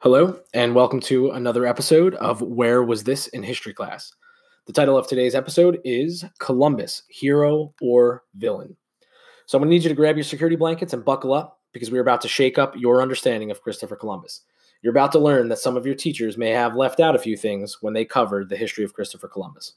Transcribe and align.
Hello, 0.00 0.38
and 0.54 0.76
welcome 0.76 1.00
to 1.00 1.32
another 1.32 1.66
episode 1.66 2.14
of 2.14 2.40
Where 2.40 2.84
Was 2.84 3.02
This 3.02 3.26
in 3.26 3.42
History 3.42 3.74
Class? 3.74 4.14
The 4.66 4.72
title 4.72 4.96
of 4.96 5.08
today's 5.08 5.34
episode 5.34 5.80
is 5.84 6.24
Columbus, 6.38 7.02
Hero 7.08 7.74
or 7.80 8.22
Villain. 8.36 8.76
So 9.46 9.58
I'm 9.58 9.62
going 9.62 9.70
to 9.70 9.74
need 9.74 9.82
you 9.82 9.88
to 9.88 9.96
grab 9.96 10.16
your 10.16 10.22
security 10.22 10.54
blankets 10.54 10.92
and 10.92 11.04
buckle 11.04 11.34
up 11.34 11.58
because 11.72 11.90
we're 11.90 12.00
about 12.00 12.20
to 12.20 12.28
shake 12.28 12.58
up 12.58 12.76
your 12.76 13.02
understanding 13.02 13.50
of 13.50 13.60
Christopher 13.60 13.96
Columbus. 13.96 14.42
You're 14.82 14.92
about 14.92 15.10
to 15.12 15.18
learn 15.18 15.48
that 15.48 15.58
some 15.58 15.76
of 15.76 15.84
your 15.84 15.96
teachers 15.96 16.38
may 16.38 16.50
have 16.50 16.76
left 16.76 17.00
out 17.00 17.16
a 17.16 17.18
few 17.18 17.36
things 17.36 17.78
when 17.80 17.92
they 17.92 18.04
covered 18.04 18.50
the 18.50 18.56
history 18.56 18.84
of 18.84 18.94
Christopher 18.94 19.26
Columbus. 19.26 19.72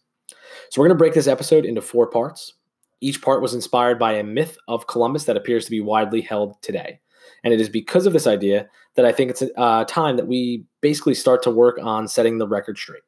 So 0.70 0.80
we're 0.80 0.88
going 0.88 0.98
to 0.98 1.02
break 1.02 1.16
this 1.16 1.26
episode 1.26 1.66
into 1.66 1.82
four 1.82 2.06
parts. 2.06 2.54
Each 3.02 3.20
part 3.24 3.42
was 3.42 3.56
inspired 3.56 3.98
by 3.98 4.14
a 4.14 4.24
myth 4.24 4.56
of 4.68 4.86
Columbus 4.86 5.24
that 5.24 5.36
appears 5.36 5.66
to 5.66 5.72
be 5.72 5.82
widely 5.82 6.22
held 6.22 6.62
today. 6.62 7.00
And 7.44 7.54
it 7.54 7.62
is 7.62 7.70
because 7.70 8.06
of 8.06 8.14
this 8.14 8.28
idea 8.28 8.70
that 8.96 9.06
I 9.06 9.12
think 9.12 9.32
it's 9.32 9.44
uh, 9.58 9.86
time 9.86 10.18
that 10.18 10.28
we 10.28 10.66
basically 10.82 11.16
start 11.16 11.44
to 11.44 11.52
work 11.52 11.80
on 11.82 12.08
setting 12.08 12.38
the 12.38 12.48
record 12.48 12.78
straight. 12.78 13.04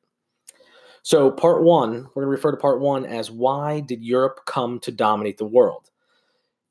So, 1.04 1.32
part 1.32 1.64
one, 1.64 2.08
we're 2.16 2.24
going 2.24 2.28
to 2.28 2.28
refer 2.28 2.52
to 2.52 2.58
part 2.58 2.80
one 2.80 3.06
as 3.06 3.30
Why 3.30 3.82
Did 3.82 4.02
Europe 4.02 4.42
Come 4.46 4.80
to 4.82 4.92
Dominate 4.92 5.38
the 5.38 5.46
World? 5.46 5.90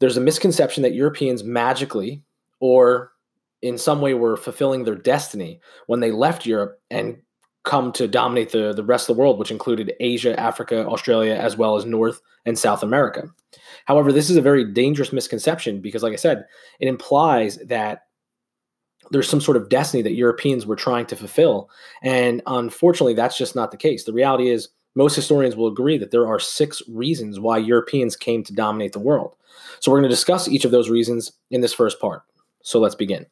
There's 0.00 0.16
a 0.16 0.22
misconception 0.22 0.82
that 0.82 0.94
Europeans 0.94 1.44
magically 1.44 2.22
or 2.58 3.12
in 3.60 3.78
some 3.78 4.00
way 4.00 4.14
were 4.14 4.36
fulfilling 4.36 4.84
their 4.84 4.96
destiny 4.96 5.60
when 5.86 6.00
they 6.00 6.10
left 6.10 6.46
Europe 6.46 6.80
and 6.90 7.18
come 7.64 7.92
to 7.92 8.08
dominate 8.08 8.50
the, 8.50 8.72
the 8.72 8.84
rest 8.84 9.08
of 9.08 9.16
the 9.16 9.20
world, 9.20 9.38
which 9.38 9.50
included 9.50 9.94
Asia, 10.00 10.38
Africa, 10.38 10.86
Australia, 10.86 11.34
as 11.34 11.56
well 11.56 11.76
as 11.76 11.84
North 11.84 12.20
and 12.44 12.58
South 12.58 12.82
America. 12.82 13.28
However, 13.86 14.12
this 14.12 14.30
is 14.30 14.36
a 14.36 14.42
very 14.42 14.64
dangerous 14.64 15.12
misconception 15.12 15.80
because, 15.80 16.02
like 16.02 16.12
I 16.12 16.16
said, 16.16 16.44
it 16.80 16.88
implies 16.88 17.56
that 17.58 18.02
there's 19.10 19.28
some 19.28 19.40
sort 19.40 19.56
of 19.56 19.68
destiny 19.68 20.02
that 20.02 20.14
Europeans 20.14 20.66
were 20.66 20.76
trying 20.76 21.06
to 21.06 21.16
fulfill. 21.16 21.68
And 22.02 22.42
unfortunately, 22.46 23.14
that's 23.14 23.36
just 23.36 23.54
not 23.54 23.70
the 23.70 23.76
case. 23.76 24.04
The 24.04 24.12
reality 24.12 24.48
is, 24.48 24.68
most 24.94 25.16
historians 25.16 25.56
will 25.56 25.68
agree 25.68 25.96
that 25.96 26.10
there 26.10 26.26
are 26.26 26.38
six 26.38 26.82
reasons 26.86 27.40
why 27.40 27.56
Europeans 27.56 28.14
came 28.14 28.44
to 28.44 28.52
dominate 28.52 28.92
the 28.92 28.98
world. 28.98 29.34
So, 29.80 29.90
we're 29.90 29.98
going 29.98 30.10
to 30.10 30.14
discuss 30.14 30.48
each 30.48 30.64
of 30.64 30.70
those 30.70 30.90
reasons 30.90 31.32
in 31.50 31.60
this 31.60 31.72
first 31.72 32.00
part. 32.00 32.22
So, 32.62 32.78
let's 32.78 32.94
begin. 32.94 33.26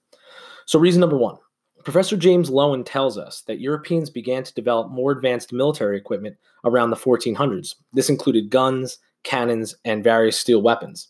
So, 0.67 0.79
reason 0.79 1.01
number 1.01 1.19
one 1.19 1.37
Professor 1.85 2.17
James 2.17 2.51
Loewen 2.51 2.85
tells 2.85 3.17
us 3.17 3.43
that 3.43 3.61
Europeans 3.61 4.11
began 4.11 4.43
to 4.43 4.55
develop 4.55 4.91
more 4.91 5.13
advanced 5.13 5.53
military 5.53 5.97
equipment 5.97 6.37
around 6.65 6.91
the 6.91 6.97
1400s. 6.97 7.75
This 7.93 8.11
included 8.11 8.51
guns, 8.51 8.99
cannons, 9.23 9.75
and 9.85 10.05
various 10.05 10.39
steel 10.39 10.61
weapons. 10.61 11.09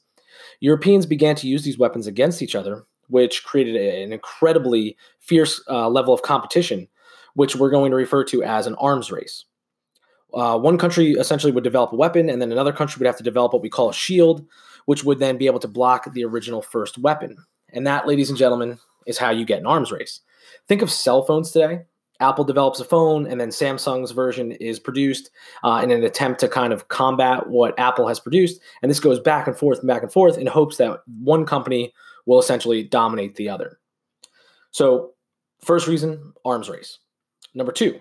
Europeans 0.60 1.06
began 1.06 1.34
to 1.36 1.48
use 1.48 1.64
these 1.64 1.78
weapons 1.78 2.06
against 2.06 2.40
each 2.40 2.54
other, 2.54 2.84
which 3.08 3.44
created 3.44 3.76
an 3.76 4.12
incredibly 4.12 4.96
fierce 5.18 5.62
uh, 5.68 5.88
level 5.88 6.14
of 6.14 6.22
competition, 6.22 6.86
which 7.34 7.56
we're 7.56 7.70
going 7.70 7.90
to 7.90 7.96
refer 7.96 8.22
to 8.24 8.42
as 8.42 8.66
an 8.66 8.76
arms 8.76 9.10
race. 9.10 9.44
Uh, 10.32 10.56
one 10.56 10.78
country 10.78 11.12
essentially 11.12 11.52
would 11.52 11.64
develop 11.64 11.92
a 11.92 11.96
weapon, 11.96 12.30
and 12.30 12.40
then 12.40 12.52
another 12.52 12.72
country 12.72 13.00
would 13.00 13.06
have 13.06 13.16
to 13.16 13.24
develop 13.24 13.52
what 13.52 13.62
we 13.62 13.68
call 13.68 13.90
a 13.90 13.94
shield, 13.94 14.46
which 14.84 15.02
would 15.02 15.18
then 15.18 15.36
be 15.36 15.46
able 15.46 15.58
to 15.58 15.66
block 15.66 16.12
the 16.12 16.24
original 16.24 16.62
first 16.62 16.98
weapon. 16.98 17.36
And 17.72 17.86
that, 17.86 18.06
ladies 18.06 18.28
and 18.30 18.38
gentlemen, 18.38 18.78
is 19.06 19.18
how 19.18 19.30
you 19.30 19.44
get 19.44 19.60
an 19.60 19.66
arms 19.66 19.92
race. 19.92 20.20
Think 20.68 20.82
of 20.82 20.90
cell 20.90 21.22
phones 21.22 21.50
today. 21.50 21.82
Apple 22.20 22.44
develops 22.44 22.80
a 22.80 22.84
phone, 22.84 23.26
and 23.26 23.40
then 23.40 23.48
Samsung's 23.48 24.10
version 24.10 24.52
is 24.52 24.78
produced 24.78 25.30
uh, 25.64 25.80
in 25.82 25.90
an 25.90 26.04
attempt 26.04 26.40
to 26.40 26.48
kind 26.48 26.72
of 26.72 26.88
combat 26.88 27.48
what 27.48 27.78
Apple 27.78 28.06
has 28.08 28.20
produced. 28.20 28.60
And 28.82 28.90
this 28.90 29.00
goes 29.00 29.18
back 29.18 29.46
and 29.46 29.56
forth 29.56 29.78
and 29.78 29.88
back 29.88 30.02
and 30.02 30.12
forth 30.12 30.36
in 30.36 30.46
hopes 30.46 30.76
that 30.76 31.00
one 31.22 31.46
company 31.46 31.94
will 32.26 32.38
essentially 32.38 32.82
dominate 32.82 33.36
the 33.36 33.48
other. 33.48 33.78
So, 34.70 35.14
first 35.64 35.86
reason 35.86 36.34
arms 36.44 36.68
race. 36.68 36.98
Number 37.54 37.72
two, 37.72 37.98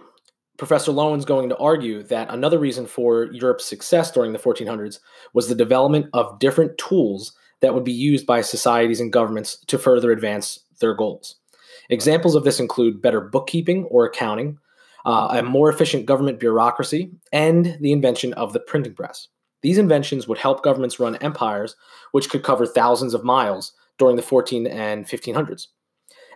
Professor 0.58 0.92
Loewen's 0.92 1.26
going 1.26 1.48
to 1.50 1.58
argue 1.58 2.04
that 2.04 2.30
another 2.30 2.60
reason 2.60 2.86
for 2.86 3.32
Europe's 3.32 3.66
success 3.66 4.12
during 4.12 4.34
the 4.34 4.40
1400s 4.40 5.00
was 5.34 5.48
the 5.48 5.56
development 5.56 6.08
of 6.14 6.38
different 6.40 6.78
tools 6.78 7.34
that 7.62 7.74
would 7.74 7.86
be 7.86 7.94
used 7.94 8.26
by 8.26 8.42
societies 8.42 9.00
and 9.00 9.14
governments 9.14 9.58
to 9.68 9.78
further 9.78 10.12
advance 10.12 10.60
their 10.80 10.94
goals. 10.94 11.36
Examples 11.90 12.36
of 12.36 12.44
this 12.44 12.60
include 12.60 13.02
better 13.02 13.22
bookkeeping 13.22 13.86
or 13.86 14.06
accounting, 14.06 14.58
uh, 15.06 15.30
a 15.32 15.44
more 15.44 15.70
efficient 15.70 16.06
government 16.06 16.40
bureaucracy, 16.40 17.12
and 17.32 17.78
the 17.82 17.92
invention 17.92 18.34
of 18.34 18.54
the 18.54 18.60
printing 18.60 18.94
press. 18.94 19.28
These 19.62 19.78
inventions 19.78 20.28
would 20.28 20.38
help 20.38 20.64
governments 20.64 21.00
run 21.00 21.18
empires 21.18 21.76
which 22.12 22.30
could 22.30 22.44
cover 22.44 22.66
thousands 22.66 23.14
of 23.14 23.24
miles 23.24 23.74
during 23.98 24.16
the 24.16 24.22
14 24.22 24.68
and 24.68 25.06
1500s. 25.06 25.68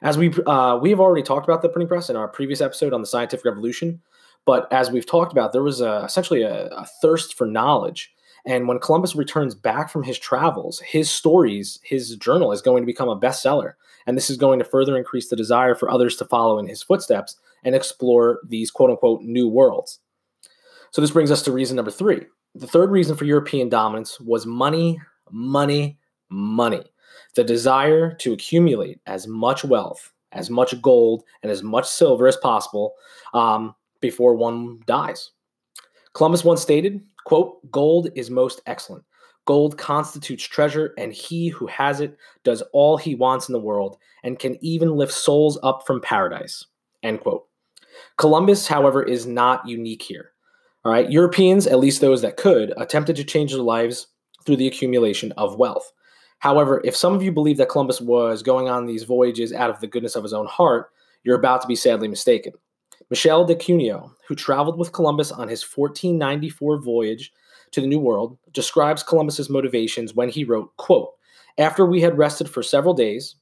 As 0.02 0.18
we 0.18 0.34
uh, 0.46 0.78
we 0.82 0.90
have 0.90 1.00
already 1.00 1.24
talked 1.24 1.48
about 1.48 1.62
the 1.62 1.70
printing 1.70 1.88
press 1.88 2.10
in 2.10 2.18
our 2.18 2.28
previous 2.28 2.60
episode 2.60 2.94
on 2.94 3.00
the 3.00 3.08
scientific 3.08 3.46
revolution, 3.46 4.02
but 4.46 4.72
as 4.72 4.92
we've 4.92 5.06
talked 5.06 5.32
about, 5.32 5.54
there 5.54 5.64
was 5.64 5.80
a, 5.80 6.04
essentially 6.04 6.42
a, 6.42 6.68
a 6.68 6.86
thirst 7.02 7.36
for 7.36 7.48
knowledge 7.48 8.13
and 8.46 8.68
when 8.68 8.80
Columbus 8.80 9.16
returns 9.16 9.56
back 9.56 9.90
from 9.90 10.04
his 10.04 10.20
travels, 10.20 10.80
his 10.82 11.10
stories, 11.10 11.80
his 11.84 12.16
journal 12.18 12.52
is 12.52 12.62
going 12.62 12.84
to 12.84 12.88
become 12.88 13.08
a 13.08 13.20
bestseller. 13.20 13.74
And 14.06 14.18
this 14.18 14.30
is 14.30 14.36
going 14.36 14.60
to 14.60 14.66
further 14.66 14.98
increase 14.98 15.30
the 15.30 15.38
desire 15.38 15.76
for 15.76 15.90
others 15.90 16.18
to 16.18 16.26
follow 16.26 16.60
in 16.60 16.68
his 16.68 16.84
footsteps 16.84 17.38
and 17.64 17.74
explore 17.74 18.40
these 18.46 18.70
quote 18.70 18.90
unquote 18.90 19.22
new 19.22 19.48
worlds. 19.48 20.00
So 20.92 21.02
this 21.02 21.12
brings 21.12 21.32
us 21.32 21.42
to 21.44 21.52
reason 21.52 21.78
number 21.78 21.92
three. 21.92 22.26
The 22.54 22.68
third 22.68 22.92
reason 22.92 23.16
for 23.16 23.26
European 23.26 23.70
dominance 23.70 24.20
was 24.20 24.46
money, 24.46 25.00
money, 25.32 25.98
money. 26.30 26.84
The 27.36 27.44
desire 27.46 28.14
to 28.16 28.34
accumulate 28.34 29.00
as 29.08 29.26
much 29.26 29.64
wealth, 29.64 30.12
as 30.34 30.50
much 30.50 30.80
gold, 30.82 31.24
and 31.42 31.52
as 31.52 31.64
much 31.64 31.88
silver 31.88 32.28
as 32.28 32.38
possible 32.38 32.94
um, 33.34 33.74
before 34.02 34.36
one 34.36 34.82
dies. 34.86 35.32
Columbus 36.14 36.44
once 36.44 36.62
stated, 36.62 37.02
quote, 37.26 37.72
gold 37.72 38.10
is 38.16 38.30
most 38.30 38.62
excellent. 38.66 39.04
Gold 39.46 39.78
constitutes 39.78 40.44
treasure, 40.46 40.94
and 40.98 41.12
he 41.12 41.50
who 41.50 41.68
has 41.68 42.00
it 42.00 42.18
does 42.44 42.64
all 42.72 42.96
he 42.96 43.14
wants 43.14 43.50
in 43.50 43.54
the 43.54 43.60
world 43.60 43.98
and 44.24 44.40
can 44.40 44.58
even 44.64 44.96
lift 44.96 45.12
souls 45.14 45.60
up 45.64 45.86
from 45.86 46.00
paradise. 46.00 46.66
End 47.04 47.20
quote. 47.20 47.46
Columbus, 48.18 48.68
however, 48.68 49.04
is 49.04 49.26
not 49.26 49.68
unique 49.68 50.02
here. 50.02 50.32
All 50.86 50.92
right, 50.92 51.10
Europeans, 51.10 51.68
at 51.68 51.80
least 51.80 52.02
those 52.02 52.22
that 52.22 52.38
could, 52.38 52.74
attempted 52.78 53.16
to 53.18 53.24
change 53.24 53.52
their 53.52 53.62
lives 53.62 54.08
through 54.46 54.58
the 54.58 54.68
accumulation 54.68 55.32
of 55.34 55.58
wealth. 55.58 55.92
However, 56.40 56.82
if 56.84 56.96
some 56.96 57.14
of 57.14 57.24
you 57.24 57.32
believe 57.32 57.58
that 57.58 57.70
Columbus 57.70 58.02
was 58.02 58.44
going 58.44 58.68
on 58.68 58.86
these 58.86 59.04
voyages 59.04 59.54
out 59.54 59.70
of 59.70 59.80
the 59.80 59.88
goodness 59.88 60.16
of 60.16 60.24
his 60.24 60.34
own 60.34 60.46
heart, 60.48 60.90
you're 61.24 61.38
about 61.38 61.62
to 61.62 61.68
be 61.68 61.76
sadly 61.76 62.08
mistaken. 62.08 62.52
Michel 63.14 63.46
de 63.46 63.54
Cuneo, 63.54 64.12
who 64.28 64.34
traveled 64.34 64.80
with 64.80 64.92
Columbus 64.92 65.32
on 65.32 65.48
his 65.48 65.62
1494 65.62 66.80
voyage 66.80 67.32
to 67.70 67.80
the 67.80 67.86
New 67.86 68.00
World, 68.00 68.40
describes 68.54 69.04
Columbus's 69.04 69.52
motivations 69.52 70.16
when 70.16 70.30
he 70.30 70.44
wrote, 70.44 70.76
quote, 70.78 71.12
After 71.60 71.86
we 71.86 72.02
had 72.02 72.18
rested 72.18 72.50
for 72.50 72.64
several 72.64 72.96
days 72.96 73.36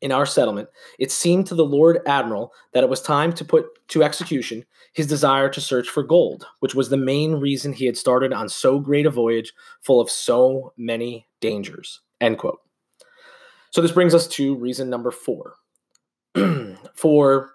in 0.00 0.12
our 0.12 0.24
settlement, 0.24 0.70
it 0.98 1.12
seemed 1.12 1.46
to 1.48 1.54
the 1.54 1.62
Lord 1.62 1.98
Admiral 2.06 2.54
that 2.72 2.82
it 2.82 2.88
was 2.88 3.02
time 3.02 3.34
to 3.34 3.44
put 3.44 3.66
to 3.88 4.02
execution 4.02 4.64
his 4.94 5.06
desire 5.06 5.50
to 5.50 5.60
search 5.60 5.90
for 5.90 6.02
gold, 6.02 6.46
which 6.60 6.74
was 6.74 6.88
the 6.88 6.96
main 6.96 7.34
reason 7.34 7.74
he 7.74 7.84
had 7.84 7.98
started 7.98 8.32
on 8.32 8.48
so 8.48 8.78
great 8.78 9.04
a 9.04 9.10
voyage 9.10 9.52
full 9.82 10.00
of 10.00 10.08
so 10.08 10.72
many 10.78 11.28
dangers. 11.42 12.00
End 12.22 12.38
quote. 12.38 12.62
So 13.72 13.82
this 13.82 13.92
brings 13.92 14.14
us 14.14 14.26
to 14.28 14.54
reason 14.54 14.88
number 14.88 15.10
four. 15.10 15.56
for 16.94 17.50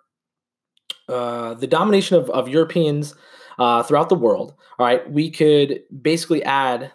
uh, 1.07 1.53
the 1.53 1.67
domination 1.67 2.17
of, 2.17 2.29
of 2.29 2.49
Europeans 2.49 3.15
uh, 3.59 3.83
throughout 3.83 4.09
the 4.09 4.15
world, 4.15 4.53
all 4.79 4.85
right, 4.85 5.09
we 5.11 5.29
could 5.29 5.81
basically 6.01 6.43
add 6.43 6.91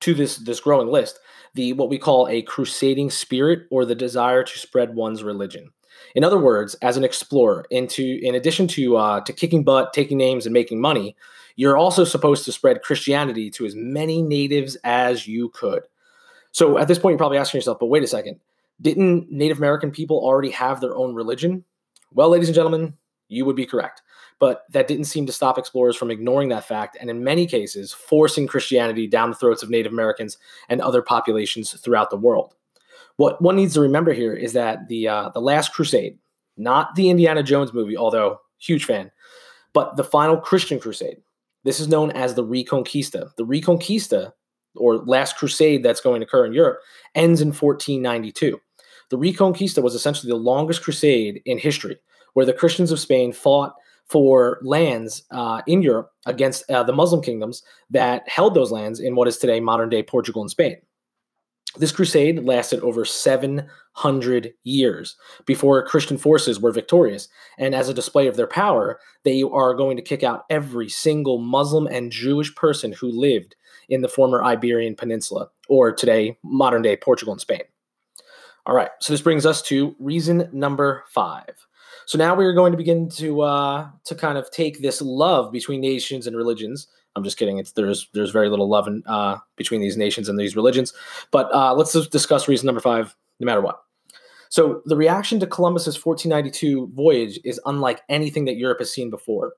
to 0.00 0.14
this 0.14 0.36
this 0.38 0.60
growing 0.60 0.88
list 0.88 1.18
the 1.54 1.72
what 1.72 1.88
we 1.88 1.98
call 1.98 2.28
a 2.28 2.42
crusading 2.42 3.10
spirit 3.10 3.66
or 3.70 3.84
the 3.84 3.94
desire 3.94 4.42
to 4.42 4.58
spread 4.58 4.94
one's 4.94 5.22
religion. 5.22 5.70
In 6.14 6.24
other 6.24 6.38
words, 6.38 6.74
as 6.82 6.96
an 6.96 7.04
explorer, 7.04 7.64
into 7.70 8.18
in 8.22 8.34
addition 8.34 8.66
to 8.68 8.96
uh, 8.96 9.20
to 9.20 9.32
kicking 9.32 9.64
butt, 9.64 9.92
taking 9.92 10.18
names, 10.18 10.46
and 10.46 10.52
making 10.52 10.80
money, 10.80 11.16
you're 11.56 11.76
also 11.76 12.04
supposed 12.04 12.44
to 12.44 12.52
spread 12.52 12.82
Christianity 12.82 13.50
to 13.50 13.66
as 13.66 13.74
many 13.74 14.22
natives 14.22 14.76
as 14.84 15.26
you 15.26 15.48
could. 15.50 15.84
So 16.52 16.78
at 16.78 16.88
this 16.88 16.98
point, 16.98 17.12
you're 17.12 17.18
probably 17.18 17.38
asking 17.38 17.58
yourself, 17.58 17.78
but 17.80 17.86
wait 17.86 18.04
a 18.04 18.08
second, 18.08 18.40
didn't 18.80 19.30
Native 19.30 19.58
American 19.58 19.90
people 19.90 20.18
already 20.18 20.50
have 20.50 20.80
their 20.80 20.96
own 20.96 21.14
religion? 21.14 21.64
Well, 22.12 22.28
ladies 22.28 22.48
and 22.48 22.54
gentlemen, 22.54 22.94
you 23.28 23.44
would 23.44 23.56
be 23.56 23.66
correct. 23.66 24.02
But 24.38 24.62
that 24.70 24.88
didn't 24.88 25.04
seem 25.04 25.26
to 25.26 25.32
stop 25.32 25.58
explorers 25.58 25.96
from 25.96 26.10
ignoring 26.10 26.48
that 26.48 26.66
fact, 26.66 26.96
and 27.00 27.08
in 27.08 27.24
many 27.24 27.46
cases, 27.46 27.92
forcing 27.92 28.46
Christianity 28.46 29.06
down 29.06 29.30
the 29.30 29.36
throats 29.36 29.62
of 29.62 29.70
Native 29.70 29.92
Americans 29.92 30.38
and 30.68 30.80
other 30.80 31.02
populations 31.02 31.72
throughout 31.72 32.10
the 32.10 32.16
world. 32.16 32.54
What 33.16 33.40
one 33.40 33.56
needs 33.56 33.74
to 33.74 33.80
remember 33.80 34.12
here 34.12 34.34
is 34.34 34.52
that 34.54 34.88
the 34.88 35.08
uh, 35.08 35.28
the 35.30 35.40
Last 35.40 35.72
Crusade, 35.72 36.18
not 36.56 36.94
the 36.96 37.10
Indiana 37.10 37.42
Jones 37.42 37.72
movie, 37.72 37.96
although 37.96 38.40
huge 38.58 38.84
fan, 38.84 39.10
but 39.72 39.96
the 39.96 40.04
final 40.04 40.36
Christian 40.36 40.80
crusade. 40.80 41.18
This 41.64 41.80
is 41.80 41.88
known 41.88 42.10
as 42.10 42.34
the 42.34 42.44
Reconquista. 42.44 43.34
The 43.36 43.46
Reconquista, 43.46 44.32
or 44.76 44.98
Last 44.98 45.36
Crusade, 45.36 45.82
that's 45.82 46.00
going 46.00 46.20
to 46.20 46.26
occur 46.26 46.44
in 46.44 46.52
Europe, 46.52 46.80
ends 47.14 47.40
in 47.40 47.48
1492. 47.48 48.60
The 49.10 49.18
Reconquista 49.18 49.82
was 49.82 49.94
essentially 49.94 50.30
the 50.30 50.36
longest 50.36 50.82
crusade 50.82 51.40
in 51.44 51.58
history, 51.58 51.98
where 52.34 52.46
the 52.46 52.52
Christians 52.52 52.92
of 52.92 53.00
Spain 53.00 53.32
fought 53.32 53.74
for 54.06 54.58
lands 54.62 55.24
uh, 55.30 55.62
in 55.66 55.82
Europe 55.82 56.12
against 56.26 56.70
uh, 56.70 56.82
the 56.82 56.92
Muslim 56.92 57.22
kingdoms 57.22 57.62
that 57.90 58.28
held 58.28 58.54
those 58.54 58.70
lands 58.70 59.00
in 59.00 59.14
what 59.14 59.28
is 59.28 59.38
today 59.38 59.60
modern 59.60 59.88
day 59.88 60.02
Portugal 60.02 60.42
and 60.42 60.50
Spain. 60.50 60.76
This 61.76 61.90
crusade 61.90 62.44
lasted 62.44 62.80
over 62.80 63.04
700 63.04 64.54
years 64.62 65.16
before 65.44 65.84
Christian 65.84 66.18
forces 66.18 66.60
were 66.60 66.70
victorious. 66.70 67.28
And 67.58 67.74
as 67.74 67.88
a 67.88 67.94
display 67.94 68.28
of 68.28 68.36
their 68.36 68.46
power, 68.46 69.00
they 69.24 69.42
are 69.42 69.74
going 69.74 69.96
to 69.96 70.02
kick 70.02 70.22
out 70.22 70.44
every 70.50 70.88
single 70.88 71.38
Muslim 71.38 71.88
and 71.88 72.12
Jewish 72.12 72.54
person 72.54 72.92
who 72.92 73.08
lived 73.08 73.56
in 73.88 74.02
the 74.02 74.08
former 74.08 74.44
Iberian 74.44 74.94
Peninsula, 74.94 75.48
or 75.68 75.92
today, 75.92 76.38
modern 76.44 76.82
day 76.82 76.96
Portugal 76.96 77.32
and 77.32 77.40
Spain. 77.40 77.62
All 78.66 78.74
right, 78.74 78.90
so 79.00 79.12
this 79.12 79.20
brings 79.20 79.44
us 79.44 79.60
to 79.62 79.94
reason 79.98 80.48
number 80.52 81.04
five. 81.08 81.66
So 82.06 82.18
now 82.18 82.34
we 82.34 82.44
are 82.44 82.52
going 82.52 82.72
to 82.72 82.78
begin 82.78 83.08
to 83.10 83.42
uh, 83.42 83.88
to 84.04 84.14
kind 84.14 84.38
of 84.38 84.50
take 84.50 84.82
this 84.82 85.00
love 85.00 85.52
between 85.52 85.80
nations 85.80 86.26
and 86.26 86.36
religions. 86.36 86.88
I'm 87.16 87.24
just 87.24 87.36
kidding. 87.36 87.58
It's 87.58 87.72
there's 87.72 88.08
there's 88.12 88.30
very 88.30 88.48
little 88.48 88.68
love 88.68 88.86
in, 88.86 89.02
uh, 89.06 89.38
between 89.56 89.80
these 89.80 89.96
nations 89.96 90.28
and 90.28 90.38
these 90.38 90.56
religions. 90.56 90.92
But 91.30 91.52
uh, 91.54 91.74
let's 91.74 91.92
discuss 92.08 92.48
reason 92.48 92.66
number 92.66 92.80
five, 92.80 93.14
no 93.40 93.46
matter 93.46 93.60
what. 93.60 93.80
So 94.48 94.82
the 94.84 94.96
reaction 94.96 95.40
to 95.40 95.46
Columbus's 95.46 95.96
1492 96.04 96.92
voyage 96.94 97.40
is 97.44 97.60
unlike 97.66 98.02
anything 98.08 98.44
that 98.44 98.56
Europe 98.56 98.78
has 98.78 98.92
seen 98.92 99.10
before. 99.10 99.54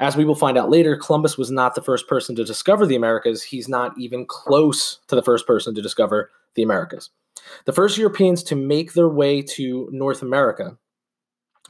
As 0.00 0.16
we 0.16 0.24
will 0.24 0.34
find 0.34 0.56
out 0.56 0.70
later, 0.70 0.96
Columbus 0.96 1.36
was 1.36 1.50
not 1.50 1.74
the 1.74 1.82
first 1.82 2.08
person 2.08 2.34
to 2.36 2.44
discover 2.44 2.86
the 2.86 2.96
Americas. 2.96 3.42
He's 3.42 3.68
not 3.68 3.96
even 3.98 4.24
close 4.26 4.98
to 5.08 5.14
the 5.14 5.22
first 5.22 5.46
person 5.46 5.74
to 5.74 5.82
discover 5.82 6.30
the 6.54 6.62
Americas. 6.62 7.10
The 7.66 7.72
first 7.72 7.98
Europeans 7.98 8.42
to 8.44 8.56
make 8.56 8.94
their 8.94 9.08
way 9.08 9.42
to 9.42 9.88
North 9.92 10.22
America 10.22 10.76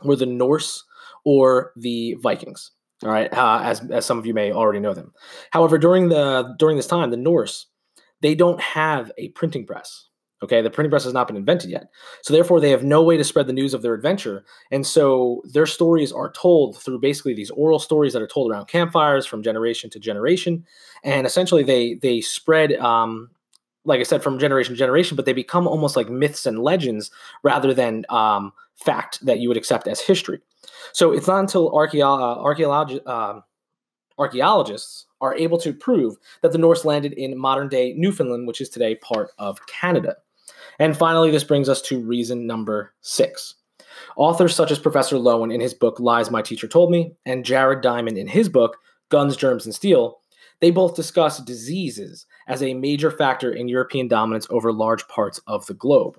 were 0.05 0.17
the 0.17 0.27
Norse 0.27 0.85
or 1.25 1.73
the 1.77 2.15
Vikings. 2.15 2.73
All 3.03 3.11
right, 3.11 3.33
uh, 3.33 3.61
as 3.63 3.81
as 3.91 4.05
some 4.05 4.19
of 4.19 4.27
you 4.27 4.35
may 4.35 4.53
already 4.53 4.81
know 4.81 4.93
them. 4.93 5.13
However, 5.53 5.79
during 5.79 6.11
the 6.11 6.55
during 6.59 6.77
this 6.77 6.87
time, 6.87 7.11
the 7.11 7.17
Norse 7.17 7.67
they 8.21 8.35
don't 8.35 8.61
have 8.61 9.11
a 9.17 9.29
printing 9.31 9.67
press. 9.67 10.07
Okay, 10.43 10.63
the 10.63 10.71
printing 10.71 10.91
press 10.91 11.05
has 11.05 11.13
not 11.13 11.27
been 11.27 11.37
invented 11.37 11.71
yet, 11.71 11.89
so 12.23 12.33
therefore 12.33 12.61
they 12.61 12.71
have 12.71 12.83
no 12.83 13.03
way 13.03 13.19
to 13.19 13.25
spread 13.25 13.47
the 13.47 13.53
news 13.53 13.75
of 13.75 13.83
their 13.83 13.95
adventure, 13.95 14.45
and 14.71 14.87
so 14.87 15.43
their 15.53 15.67
stories 15.67 16.13
are 16.13 16.33
told 16.33 16.79
through 16.79 16.99
basically 16.99 17.35
these 17.35 17.51
oral 17.51 17.79
stories 17.79 18.15
that 18.15 18.23
are 18.23 18.27
told 18.27 18.51
around 18.51 18.67
campfires 18.67 19.27
from 19.27 19.43
generation 19.43 19.91
to 19.91 19.99
generation, 19.99 20.65
and 21.05 21.27
essentially 21.27 21.63
they 21.63 21.95
they 21.95 22.21
spread 22.23 22.73
um, 22.75 23.31
like 23.85 24.01
I 24.01 24.05
said, 24.05 24.23
from 24.23 24.39
generation 24.39 24.75
to 24.75 24.79
generation, 24.79 25.17
but 25.17 25.25
they 25.25 25.33
become 25.33 25.67
almost 25.67 25.97
like 25.97 26.09
myths 26.09 26.47
and 26.47 26.63
legends 26.63 27.11
rather 27.43 27.73
than 27.73 28.05
um, 28.09 28.53
fact 28.77 29.25
that 29.25 29.41
you 29.41 29.49
would 29.49 29.57
accept 29.57 29.89
as 29.89 30.01
history. 30.01 30.41
So 30.93 31.13
it's 31.13 31.27
not 31.27 31.41
until 31.41 31.69
uh, 31.69 33.03
uh, 33.07 33.41
archaeologists 34.19 35.07
are 35.21 35.35
able 35.35 35.59
to 35.59 35.73
prove 35.73 36.17
that 36.43 36.53
the 36.53 36.59
Norse 36.59 36.85
landed 36.85 37.13
in 37.15 37.39
modern 37.39 37.69
day 37.69 37.95
Newfoundland, 37.95 38.47
which 38.47 38.61
is 38.61 38.69
today 38.69 38.97
part 38.97 39.31
of 39.39 39.65
Canada. 39.67 40.17
And 40.79 40.97
finally, 40.97 41.31
this 41.31 41.45
brings 41.45 41.69
us 41.69 41.83
to 41.83 42.01
reason 42.01 42.47
number 42.47 42.95
six. 43.03 43.55
Authors 44.17 44.55
such 44.55 44.71
as 44.71 44.79
Professor 44.79 45.17
Loewen 45.17 45.53
in 45.53 45.61
his 45.61 45.75
book 45.75 46.01
Lies 46.01 46.31
My 46.31 46.43
Teacher 46.43 46.67
Told 46.67 46.91
Me, 46.91 47.13
and 47.27 47.45
Jared 47.45 47.83
Diamond 47.83 48.17
in 48.19 48.27
his 48.27 48.49
book 48.49 48.79
Guns, 49.11 49.37
Germs, 49.37 49.67
and 49.67 49.75
Steel, 49.75 50.21
they 50.61 50.71
both 50.71 50.95
discuss 50.95 51.39
diseases 51.39 52.27
as 52.51 52.63
a 52.63 52.75
major 52.75 53.11
factor 53.11 53.53
in 53.53 53.69
European 53.69 54.09
dominance 54.09 54.47
over 54.51 54.73
large 54.73 55.07
parts 55.09 55.41
of 55.47 55.65
the 55.67 55.75
globe. 55.75 56.19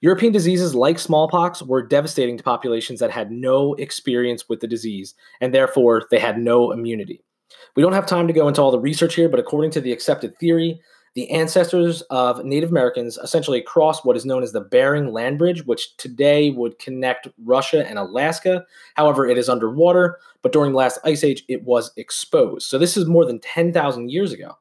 European 0.00 0.32
diseases 0.32 0.74
like 0.74 0.98
smallpox 0.98 1.62
were 1.62 1.82
devastating 1.82 2.36
to 2.36 2.44
populations 2.44 3.00
that 3.00 3.10
had 3.10 3.30
no 3.30 3.72
experience 3.74 4.48
with 4.48 4.60
the 4.60 4.66
disease, 4.66 5.14
and 5.40 5.54
therefore 5.54 6.06
they 6.10 6.18
had 6.18 6.38
no 6.38 6.70
immunity. 6.70 7.22
We 7.74 7.82
don't 7.82 7.94
have 7.94 8.06
time 8.06 8.26
to 8.26 8.34
go 8.34 8.46
into 8.46 8.60
all 8.60 8.70
the 8.70 8.78
research 8.78 9.14
here, 9.14 9.28
but 9.28 9.40
according 9.40 9.70
to 9.72 9.80
the 9.80 9.92
accepted 9.92 10.36
theory, 10.36 10.80
the 11.14 11.30
ancestors 11.30 12.02
of 12.10 12.44
Native 12.44 12.70
Americans 12.70 13.16
essentially 13.18 13.62
crossed 13.62 14.04
what 14.04 14.16
is 14.16 14.26
known 14.26 14.42
as 14.42 14.52
the 14.52 14.60
Bering 14.60 15.12
Land 15.12 15.38
Bridge, 15.38 15.64
which 15.64 15.96
today 15.96 16.50
would 16.50 16.78
connect 16.78 17.28
Russia 17.44 17.86
and 17.88 17.98
Alaska. 17.98 18.66
However, 18.96 19.26
it 19.26 19.38
is 19.38 19.48
underwater, 19.48 20.18
but 20.42 20.52
during 20.52 20.72
the 20.72 20.78
last 20.78 20.98
ice 21.04 21.22
age, 21.22 21.44
it 21.48 21.62
was 21.62 21.92
exposed. 21.96 22.68
So 22.68 22.78
this 22.78 22.96
is 22.96 23.06
more 23.06 23.24
than 23.24 23.38
10,000 23.38 24.10
years 24.10 24.32
ago. 24.32 24.58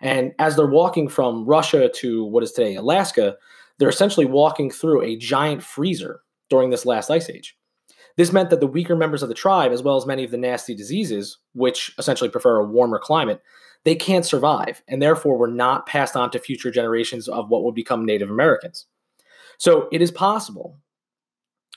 And 0.00 0.32
as 0.38 0.56
they're 0.56 0.66
walking 0.66 1.08
from 1.08 1.44
Russia 1.44 1.90
to 1.96 2.24
what 2.24 2.42
is 2.42 2.52
today 2.52 2.74
Alaska, 2.74 3.36
they're 3.78 3.88
essentially 3.88 4.26
walking 4.26 4.70
through 4.70 5.02
a 5.02 5.16
giant 5.16 5.62
freezer 5.62 6.20
during 6.48 6.70
this 6.70 6.86
last 6.86 7.10
ice 7.10 7.30
age. 7.30 7.56
This 8.16 8.32
meant 8.32 8.50
that 8.50 8.60
the 8.60 8.66
weaker 8.66 8.96
members 8.96 9.22
of 9.22 9.28
the 9.28 9.34
tribe, 9.34 9.72
as 9.72 9.82
well 9.82 9.96
as 9.96 10.06
many 10.06 10.24
of 10.24 10.30
the 10.30 10.36
nasty 10.36 10.74
diseases, 10.74 11.38
which 11.54 11.94
essentially 11.98 12.28
prefer 12.28 12.56
a 12.56 12.66
warmer 12.66 12.98
climate, 12.98 13.40
they 13.84 13.94
can't 13.94 14.26
survive 14.26 14.82
and 14.88 15.00
therefore 15.00 15.38
were 15.38 15.48
not 15.48 15.86
passed 15.86 16.16
on 16.16 16.30
to 16.30 16.38
future 16.38 16.70
generations 16.70 17.28
of 17.28 17.48
what 17.48 17.64
would 17.64 17.74
become 17.74 18.04
Native 18.04 18.30
Americans. 18.30 18.86
So 19.58 19.88
it 19.92 20.02
is 20.02 20.10
possible 20.10 20.78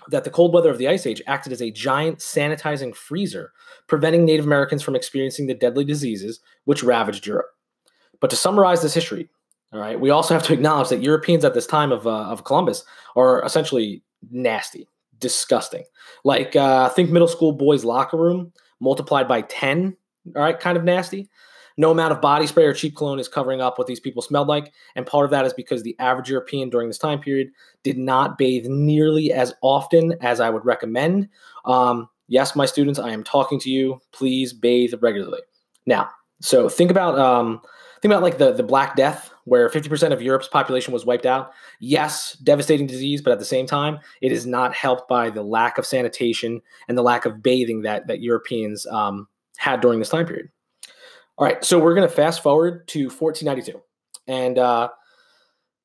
that 0.09 0.25
the 0.25 0.29
cold 0.29 0.53
weather 0.53 0.69
of 0.69 0.77
the 0.77 0.87
Ice 0.87 1.05
Age 1.05 1.21
acted 1.27 1.53
as 1.53 1.61
a 1.61 1.71
giant 1.71 2.19
sanitizing 2.19 2.93
freezer, 2.93 3.53
preventing 3.87 4.25
Native 4.25 4.45
Americans 4.45 4.81
from 4.81 4.95
experiencing 4.95 5.47
the 5.47 5.53
deadly 5.53 5.85
diseases 5.85 6.41
which 6.65 6.83
ravaged 6.83 7.25
Europe. 7.25 7.51
But 8.23 8.29
to 8.29 8.37
summarize 8.37 8.81
this 8.81 8.93
history, 8.93 9.27
all 9.73 9.81
right, 9.81 9.99
we 9.99 10.09
also 10.09 10.33
have 10.33 10.43
to 10.43 10.53
acknowledge 10.53 10.87
that 10.87 11.03
Europeans 11.03 11.43
at 11.43 11.53
this 11.53 11.67
time 11.67 11.91
of, 11.91 12.07
uh, 12.07 12.27
of 12.27 12.45
Columbus 12.45 12.85
are 13.17 13.43
essentially 13.43 14.01
nasty, 14.31 14.87
disgusting. 15.19 15.83
Like, 16.23 16.55
uh, 16.55 16.87
think 16.87 17.09
middle 17.09 17.27
school 17.27 17.51
boys' 17.51 17.83
locker 17.83 18.15
room 18.15 18.53
multiplied 18.79 19.27
by 19.27 19.41
10, 19.41 19.97
all 20.37 20.41
right, 20.41 20.57
kind 20.57 20.77
of 20.77 20.85
nasty. 20.85 21.29
No 21.75 21.91
amount 21.91 22.13
of 22.13 22.21
body 22.21 22.47
spray 22.47 22.63
or 22.63 22.73
cheap 22.73 22.95
cologne 22.95 23.19
is 23.19 23.27
covering 23.27 23.59
up 23.59 23.77
what 23.77 23.87
these 23.87 23.99
people 23.99 24.21
smelled 24.21 24.47
like. 24.47 24.71
And 24.95 25.05
part 25.05 25.25
of 25.25 25.31
that 25.31 25.45
is 25.45 25.51
because 25.51 25.83
the 25.83 25.97
average 25.99 26.29
European 26.29 26.69
during 26.69 26.87
this 26.87 26.97
time 26.97 27.19
period 27.19 27.49
did 27.83 27.97
not 27.97 28.37
bathe 28.37 28.67
nearly 28.67 29.33
as 29.33 29.53
often 29.61 30.15
as 30.21 30.39
I 30.39 30.49
would 30.49 30.63
recommend. 30.63 31.27
Um, 31.65 32.07
yes, 32.29 32.55
my 32.55 32.67
students, 32.67 32.99
I 32.99 33.11
am 33.11 33.25
talking 33.25 33.59
to 33.59 33.69
you. 33.69 33.99
Please 34.13 34.53
bathe 34.53 34.93
regularly. 35.01 35.41
Now, 35.85 36.09
so 36.39 36.69
think 36.69 36.89
about 36.89 37.19
um, 37.19 37.61
think 38.03 38.11
about 38.11 38.21
like 38.21 38.37
the 38.37 38.51
the 38.51 38.63
Black 38.63 38.97
Death, 38.97 39.31
where 39.45 39.69
50% 39.69 40.11
of 40.11 40.21
Europe's 40.21 40.49
population 40.49 40.93
was 40.93 41.05
wiped 41.05 41.25
out. 41.25 41.53
Yes, 41.79 42.33
devastating 42.43 42.85
disease, 42.85 43.21
but 43.21 43.31
at 43.31 43.39
the 43.39 43.45
same 43.45 43.65
time, 43.65 43.97
it 44.21 44.33
is 44.33 44.45
not 44.45 44.75
helped 44.75 45.07
by 45.07 45.29
the 45.29 45.41
lack 45.41 45.77
of 45.77 45.85
sanitation 45.85 46.61
and 46.89 46.97
the 46.97 47.01
lack 47.01 47.25
of 47.25 47.41
bathing 47.41 47.81
that 47.83 48.07
that 48.07 48.19
Europeans 48.19 48.85
um, 48.87 49.27
had 49.57 49.79
during 49.79 49.99
this 49.99 50.09
time 50.09 50.25
period. 50.25 50.49
All 51.37 51.47
right, 51.47 51.63
so 51.63 51.79
we're 51.79 51.95
going 51.95 52.07
to 52.07 52.13
fast 52.13 52.43
forward 52.43 52.85
to 52.89 53.05
1492. 53.05 53.81
And 54.27 54.59
uh, 54.59 54.89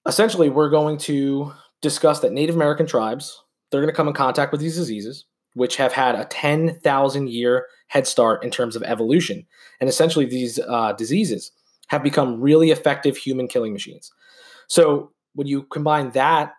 essentially, 0.07 0.51
we're 0.51 0.71
going 0.71 0.99
to 0.99 1.55
discuss 1.81 2.19
that 2.21 2.33
Native 2.33 2.57
American 2.57 2.85
tribes, 2.87 3.45
they're 3.71 3.81
going 3.81 3.93
to 3.93 3.97
come 3.97 4.09
in 4.09 4.15
contact 4.15 4.51
with 4.51 4.61
these 4.61 4.77
diseases, 4.77 5.25
which 5.55 5.77
have 5.77 5.93
had 5.93 6.17
a 6.17 6.25
10,000 6.25 7.29
year 7.29 7.67
head 7.87 8.09
start 8.09 8.43
in 8.43 8.51
terms 8.51 8.75
of 8.75 8.83
evolution. 8.83 9.47
And 9.81 9.89
essentially, 9.89 10.27
these 10.27 10.59
uh, 10.59 10.93
diseases 10.95 11.53
have 11.89 12.03
become 12.03 12.41
really 12.41 12.71
effective 12.71 13.17
human 13.17 13.49
killing 13.49 13.73
machines. 13.73 14.13
So 14.69 15.13
when 15.35 15.47
you 15.47 15.65
combine 15.65 16.11
that 16.13 16.53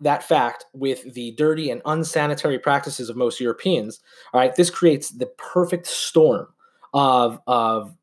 that 0.00 0.22
fact 0.22 0.64
with 0.72 1.12
the 1.14 1.32
dirty 1.32 1.70
and 1.70 1.82
unsanitary 1.84 2.58
practices 2.58 3.08
of 3.08 3.16
most 3.16 3.40
Europeans, 3.40 4.00
all 4.32 4.40
right, 4.40 4.54
this 4.54 4.70
creates 4.70 5.10
the 5.10 5.26
perfect 5.26 5.86
storm 5.86 6.48
of 6.94 7.40
of 7.46 7.94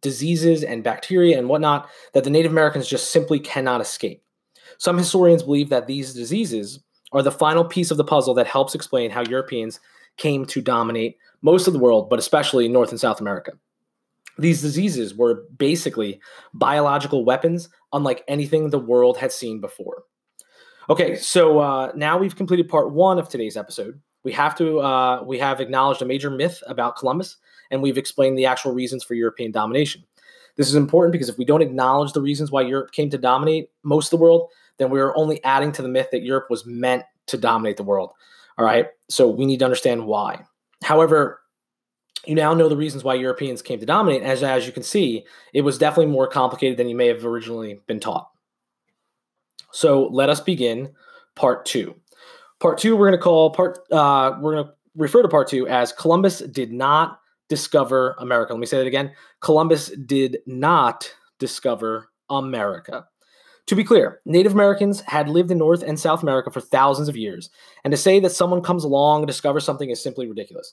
diseases 0.00 0.64
and 0.64 0.82
bacteria 0.82 1.38
and 1.38 1.48
whatnot 1.48 1.88
that 2.12 2.24
the 2.24 2.30
Native 2.30 2.50
Americans 2.50 2.88
just 2.88 3.12
simply 3.12 3.38
cannot 3.38 3.80
escape. 3.80 4.22
Some 4.78 4.98
historians 4.98 5.42
believe 5.42 5.68
that 5.68 5.86
these 5.86 6.12
diseases 6.12 6.80
are 7.12 7.22
the 7.22 7.30
final 7.30 7.64
piece 7.64 7.90
of 7.90 7.96
the 7.96 8.04
puzzle 8.04 8.34
that 8.34 8.46
helps 8.46 8.74
explain 8.74 9.10
how 9.10 9.22
Europeans 9.22 9.78
came 10.16 10.44
to 10.46 10.60
dominate 10.60 11.16
most 11.42 11.66
of 11.66 11.72
the 11.72 11.78
world, 11.78 12.10
but 12.10 12.18
especially 12.18 12.68
North 12.68 12.90
and 12.90 13.00
South 13.00 13.20
America. 13.20 13.52
These 14.38 14.60
diseases 14.60 15.14
were 15.14 15.44
basically 15.56 16.20
biological 16.52 17.24
weapons, 17.24 17.68
unlike 17.92 18.24
anything 18.28 18.70
the 18.70 18.78
world 18.78 19.16
had 19.16 19.32
seen 19.32 19.60
before. 19.60 20.04
Okay, 20.88 21.16
so 21.16 21.58
uh, 21.58 21.92
now 21.94 22.16
we've 22.18 22.36
completed 22.36 22.68
part 22.68 22.92
one 22.92 23.18
of 23.18 23.28
today's 23.28 23.56
episode. 23.56 24.00
We 24.22 24.32
have 24.32 24.56
to 24.58 24.80
uh, 24.80 25.22
we 25.24 25.38
have 25.38 25.60
acknowledged 25.60 26.02
a 26.02 26.04
major 26.04 26.30
myth 26.30 26.62
about 26.66 26.96
Columbus 26.96 27.36
and 27.70 27.82
we've 27.82 27.98
explained 27.98 28.38
the 28.38 28.46
actual 28.46 28.72
reasons 28.72 29.04
for 29.04 29.14
European 29.14 29.50
domination. 29.50 30.04
This 30.56 30.68
is 30.68 30.74
important 30.74 31.12
because 31.12 31.28
if 31.28 31.38
we 31.38 31.44
don't 31.44 31.62
acknowledge 31.62 32.12
the 32.12 32.22
reasons 32.22 32.50
why 32.50 32.62
Europe 32.62 32.92
came 32.92 33.10
to 33.10 33.18
dominate 33.18 33.70
most 33.82 34.06
of 34.06 34.18
the 34.18 34.22
world, 34.22 34.48
then 34.78 34.90
we're 34.90 35.16
only 35.16 35.42
adding 35.44 35.72
to 35.72 35.82
the 35.82 35.88
myth 35.88 36.08
that 36.12 36.22
Europe 36.22 36.46
was 36.48 36.64
meant 36.64 37.04
to 37.26 37.36
dominate 37.36 37.76
the 37.76 37.82
world. 37.82 38.12
All 38.58 38.64
right. 38.64 38.88
So 39.08 39.28
we 39.28 39.44
need 39.44 39.58
to 39.58 39.64
understand 39.64 40.06
why. 40.06 40.44
However, 40.82 41.40
you 42.26 42.34
now 42.34 42.54
know 42.54 42.68
the 42.68 42.76
reasons 42.76 43.04
why 43.04 43.14
Europeans 43.14 43.62
came 43.62 43.78
to 43.80 43.86
dominate. 43.86 44.22
As, 44.22 44.42
as 44.42 44.66
you 44.66 44.72
can 44.72 44.82
see, 44.82 45.24
it 45.52 45.62
was 45.62 45.78
definitely 45.78 46.12
more 46.12 46.26
complicated 46.26 46.76
than 46.76 46.88
you 46.88 46.96
may 46.96 47.06
have 47.06 47.24
originally 47.24 47.80
been 47.86 48.00
taught. 48.00 48.28
So 49.72 50.08
let 50.08 50.28
us 50.28 50.40
begin 50.40 50.92
part 51.34 51.66
two. 51.66 51.94
Part 52.60 52.78
two, 52.78 52.96
we're 52.96 53.08
going 53.08 53.18
to 53.18 53.22
call 53.22 53.50
part, 53.50 53.78
uh, 53.92 54.36
we're 54.40 54.54
going 54.54 54.64
to 54.66 54.72
refer 54.96 55.22
to 55.22 55.28
part 55.28 55.48
two 55.48 55.68
as 55.68 55.92
Columbus 55.92 56.38
did 56.40 56.72
not 56.72 57.20
discover 57.48 58.16
America. 58.18 58.52
Let 58.52 58.60
me 58.60 58.66
say 58.66 58.78
that 58.78 58.86
again. 58.86 59.12
Columbus 59.40 59.90
did 60.06 60.38
not 60.46 61.12
discover 61.38 62.08
America. 62.30 63.06
To 63.66 63.74
be 63.74 63.84
clear, 63.84 64.20
Native 64.24 64.52
Americans 64.52 65.00
had 65.02 65.28
lived 65.28 65.50
in 65.50 65.58
North 65.58 65.82
and 65.82 65.98
South 65.98 66.22
America 66.22 66.50
for 66.50 66.60
thousands 66.60 67.08
of 67.08 67.16
years, 67.16 67.50
and 67.82 67.90
to 67.90 67.96
say 67.96 68.20
that 68.20 68.30
someone 68.30 68.62
comes 68.62 68.84
along 68.84 69.22
and 69.22 69.26
discovers 69.26 69.64
something 69.64 69.90
is 69.90 70.00
simply 70.00 70.28
ridiculous. 70.28 70.72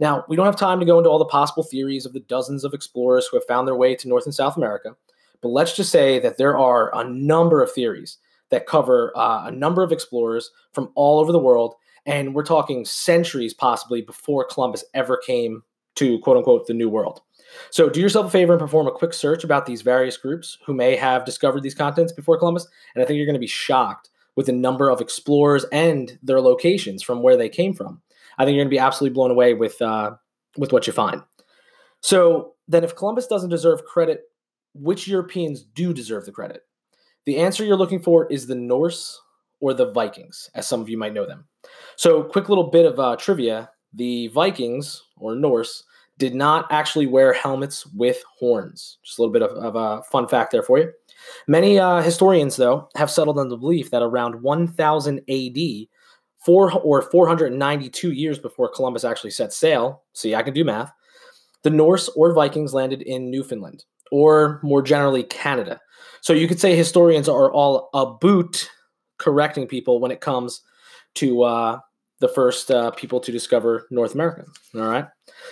Now, 0.00 0.24
we 0.28 0.36
don't 0.36 0.46
have 0.46 0.56
time 0.56 0.80
to 0.80 0.86
go 0.86 0.98
into 0.98 1.10
all 1.10 1.18
the 1.18 1.24
possible 1.24 1.62
theories 1.62 2.04
of 2.04 2.12
the 2.12 2.20
dozens 2.20 2.64
of 2.64 2.74
explorers 2.74 3.26
who 3.26 3.36
have 3.36 3.46
found 3.46 3.68
their 3.68 3.76
way 3.76 3.94
to 3.94 4.08
North 4.08 4.24
and 4.24 4.34
South 4.34 4.56
America, 4.56 4.96
but 5.40 5.50
let's 5.50 5.76
just 5.76 5.92
say 5.92 6.18
that 6.20 6.38
there 6.38 6.56
are 6.56 6.94
a 6.98 7.04
number 7.04 7.62
of 7.62 7.70
theories 7.70 8.18
that 8.50 8.66
cover 8.66 9.12
uh, 9.16 9.44
a 9.46 9.50
number 9.50 9.82
of 9.82 9.92
explorers 9.92 10.50
from 10.72 10.90
all 10.94 11.20
over 11.20 11.32
the 11.32 11.38
world, 11.38 11.74
and 12.06 12.34
we're 12.34 12.44
talking 12.44 12.84
centuries 12.84 13.54
possibly 13.54 14.02
before 14.02 14.44
Columbus 14.44 14.84
ever 14.94 15.16
came 15.16 15.62
to 15.96 16.18
quote 16.20 16.36
unquote 16.36 16.66
the 16.66 16.74
New 16.74 16.88
World. 16.88 17.20
So 17.70 17.88
do 17.88 18.00
yourself 18.00 18.26
a 18.26 18.30
favor 18.30 18.52
and 18.52 18.60
perform 18.60 18.86
a 18.86 18.92
quick 18.92 19.12
search 19.12 19.44
about 19.44 19.66
these 19.66 19.82
various 19.82 20.16
groups 20.16 20.58
who 20.64 20.74
may 20.74 20.96
have 20.96 21.24
discovered 21.24 21.62
these 21.62 21.74
continents 21.74 22.12
before 22.12 22.38
Columbus, 22.38 22.66
and 22.94 23.02
I 23.02 23.06
think 23.06 23.16
you're 23.16 23.26
going 23.26 23.34
to 23.34 23.40
be 23.40 23.46
shocked 23.46 24.10
with 24.36 24.46
the 24.46 24.52
number 24.52 24.88
of 24.88 25.00
explorers 25.00 25.64
and 25.72 26.18
their 26.22 26.40
locations 26.40 27.02
from 27.02 27.22
where 27.22 27.36
they 27.36 27.48
came 27.48 27.74
from. 27.74 28.00
I 28.38 28.44
think 28.44 28.54
you're 28.54 28.64
going 28.64 28.70
to 28.70 28.74
be 28.74 28.78
absolutely 28.78 29.14
blown 29.14 29.30
away 29.30 29.54
with 29.54 29.80
uh, 29.80 30.12
with 30.56 30.72
what 30.72 30.86
you 30.86 30.92
find. 30.92 31.22
So 32.00 32.52
then, 32.68 32.84
if 32.84 32.96
Columbus 32.96 33.26
doesn't 33.26 33.50
deserve 33.50 33.84
credit, 33.84 34.22
which 34.74 35.08
Europeans 35.08 35.62
do 35.62 35.92
deserve 35.92 36.26
the 36.26 36.32
credit? 36.32 36.62
The 37.26 37.38
answer 37.38 37.64
you're 37.64 37.76
looking 37.76 38.02
for 38.02 38.30
is 38.30 38.46
the 38.46 38.54
Norse 38.54 39.18
or 39.60 39.72
the 39.72 39.90
Vikings, 39.90 40.50
as 40.54 40.66
some 40.66 40.80
of 40.80 40.88
you 40.88 40.98
might 40.98 41.14
know 41.14 41.26
them. 41.26 41.46
So, 41.96 42.22
quick 42.22 42.48
little 42.48 42.70
bit 42.70 42.84
of 42.84 43.00
uh, 43.00 43.16
trivia: 43.16 43.70
the 43.92 44.28
Vikings 44.28 45.02
or 45.16 45.34
Norse 45.34 45.84
did 46.18 46.34
not 46.34 46.66
actually 46.70 47.06
wear 47.06 47.32
helmets 47.32 47.86
with 47.86 48.22
horns. 48.38 48.98
Just 49.04 49.18
a 49.18 49.22
little 49.22 49.32
bit 49.32 49.42
of, 49.42 49.50
of 49.52 49.74
a 49.74 50.02
fun 50.04 50.28
fact 50.28 50.52
there 50.52 50.62
for 50.62 50.78
you. 50.78 50.92
Many 51.48 51.78
uh, 51.78 52.02
historians, 52.02 52.56
though, 52.56 52.88
have 52.96 53.10
settled 53.10 53.38
on 53.38 53.48
the 53.48 53.56
belief 53.56 53.90
that 53.90 54.02
around 54.02 54.42
1000 54.42 55.18
AD, 55.18 55.58
four 56.44 56.72
or 56.72 57.02
492 57.02 58.12
years 58.12 58.38
before 58.38 58.68
Columbus 58.68 59.04
actually 59.04 59.30
set 59.30 59.52
sail, 59.52 60.02
see, 60.12 60.34
I 60.34 60.42
can 60.42 60.54
do 60.54 60.64
math, 60.64 60.92
the 61.62 61.70
Norse 61.70 62.08
or 62.10 62.32
Vikings 62.32 62.74
landed 62.74 63.02
in 63.02 63.30
Newfoundland, 63.30 63.84
or 64.12 64.60
more 64.62 64.82
generally, 64.82 65.22
Canada. 65.22 65.80
So 66.20 66.32
you 66.32 66.46
could 66.46 66.60
say 66.60 66.76
historians 66.76 67.28
are 67.28 67.52
all 67.52 67.88
about 67.94 68.68
correcting 69.18 69.66
people 69.66 70.00
when 70.00 70.10
it 70.10 70.20
comes 70.20 70.60
to 71.16 71.42
uh, 71.42 71.78
the 72.20 72.28
first 72.28 72.70
uh, 72.70 72.90
people 72.92 73.20
to 73.20 73.32
discover 73.32 73.86
North 73.90 74.14
America. 74.14 74.44
All 74.74 74.82
right. 74.82 75.06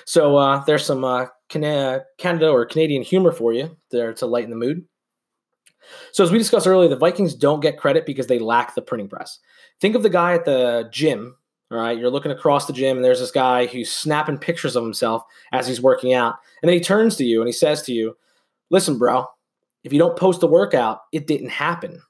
So 0.07 0.37
uh, 0.37 0.65
there's 0.65 0.85
some 0.85 1.05
uh, 1.05 1.27
Canada 1.49 2.49
or 2.49 2.67
Canadian 2.67 3.03
humor 3.03 3.33
for 3.33 3.53
you 3.53 3.77
there 3.91 4.13
to 4.15 4.27
lighten 4.27 4.51
the 4.51 4.57
mood. 4.57 4.85
So, 6.13 6.25
as 6.25 6.31
we 6.31 6.39
discussed 6.39 6.67
earlier, 6.67 6.89
the 6.89 6.97
Vikings 6.97 7.35
don't 7.35 7.61
get 7.61 7.79
credit 7.79 8.07
because 8.07 8.27
they 8.27 8.39
lack 8.39 8.75
the 8.75 8.83
printing 8.83 9.09
press. 9.09 9.39
Think 9.81 9.95
of 9.95 10.03
the 10.03 10.11
guy 10.11 10.35
at 10.35 10.45
the 10.45 10.89
gym. 10.91 11.37
All 11.71 11.79
right, 11.79 11.99
you're 11.99 12.11
looking 12.11 12.33
across 12.33 12.67
the 12.67 12.73
gym, 12.73 12.99
and 12.99 13.05
there's 13.05 13.21
this 13.21 13.31
guy 13.31 13.67
who's 13.67 13.91
snapping 13.91 14.39
pictures 14.39 14.77
of 14.77 14.85
himself 14.85 15.23
as 15.53 15.67
he's 15.67 15.81
working 15.81 16.13
out. 16.13 16.37
And 16.63 16.69
then 16.69 16.77
he 16.77 16.85
turns 16.85 17.17
to 17.17 17.25
you 17.25 17.41
and 17.41 17.49
he 17.49 17.53
says 17.53 17.83
to 17.83 17.93
you, 17.93 18.17
Listen, 18.71 18.99
bro, 18.99 19.27
if 19.85 19.93
you 19.93 19.99
don't 19.99 20.19
post 20.19 20.41
the 20.41 20.47
workout, 20.47 21.01
it 21.13 21.27
didn't 21.27 21.51
happen. 21.51 22.01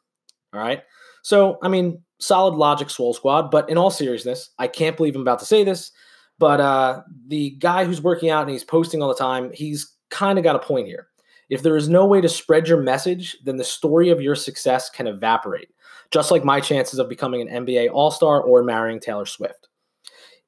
All 0.53 0.61
right. 0.61 0.83
So, 1.23 1.59
I 1.63 1.69
mean, 1.69 2.03
solid 2.19 2.55
logic, 2.55 2.91
Swole 2.91 3.15
Squad. 3.15 3.51
But 3.51 3.69
in 3.69 3.79
all 3.79 3.91
seriousness, 3.91 4.51
I 4.59 4.69
can't 4.69 4.97
believe 4.97 5.15
I'm 5.15 5.23
about 5.23 5.41
to 5.41 5.47
say 5.47 5.65
this. 5.65 5.91
But 6.39 6.61
uh, 6.61 7.03
the 7.29 7.51
guy 7.59 7.85
who's 7.85 8.01
working 8.01 8.31
out 8.31 8.43
and 8.43 8.51
he's 8.51 8.65
posting 8.65 9.03
all 9.03 9.09
the 9.09 9.15
time, 9.15 9.51
he's 9.53 9.93
kind 10.11 10.39
of 10.39 10.45
got 10.45 10.57
a 10.57 10.61
point 10.61 10.87
here. 10.87 11.09
If 11.53 11.63
there 11.63 11.77
is 11.77 11.87
no 11.87 12.07
way 12.07 12.23
to 12.23 12.31
spread 12.31 12.67
your 12.67 12.81
message, 12.81 13.37
then 13.45 13.59
the 13.59 13.63
story 13.63 14.09
of 14.09 14.23
your 14.23 14.35
success 14.35 14.89
can 14.89 15.07
evaporate, 15.07 15.69
just 16.11 16.31
like 16.31 16.47
my 16.47 16.61
chances 16.61 16.99
of 16.99 17.11
becoming 17.11 17.47
an 17.47 17.67
NBA 17.67 17.91
All 17.93 18.11
Star 18.11 18.41
or 18.41 18.63
marrying 18.63 18.99
Taylor 18.99 19.27
Swift. 19.27 19.69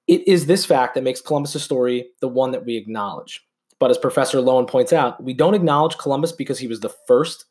It 0.07 0.27
is 0.27 0.47
this 0.47 0.65
fact 0.65 0.95
that 0.95 1.05
makes 1.05 1.21
Columbus's 1.21 1.63
story 1.63 2.07
the 2.23 2.29
one 2.29 2.53
that 2.53 2.65
we 2.65 2.79
acknowledge. 2.79 3.47
But 3.79 3.91
as 3.91 3.99
Professor 3.99 4.39
Loewen 4.39 4.67
points 4.67 4.95
out, 4.95 5.23
we 5.23 5.35
don't 5.35 5.53
acknowledge 5.53 5.99
Columbus 5.99 6.33
because 6.33 6.59
he 6.59 6.69
was 6.69 6.81
the 6.81 6.95
first 7.07 7.45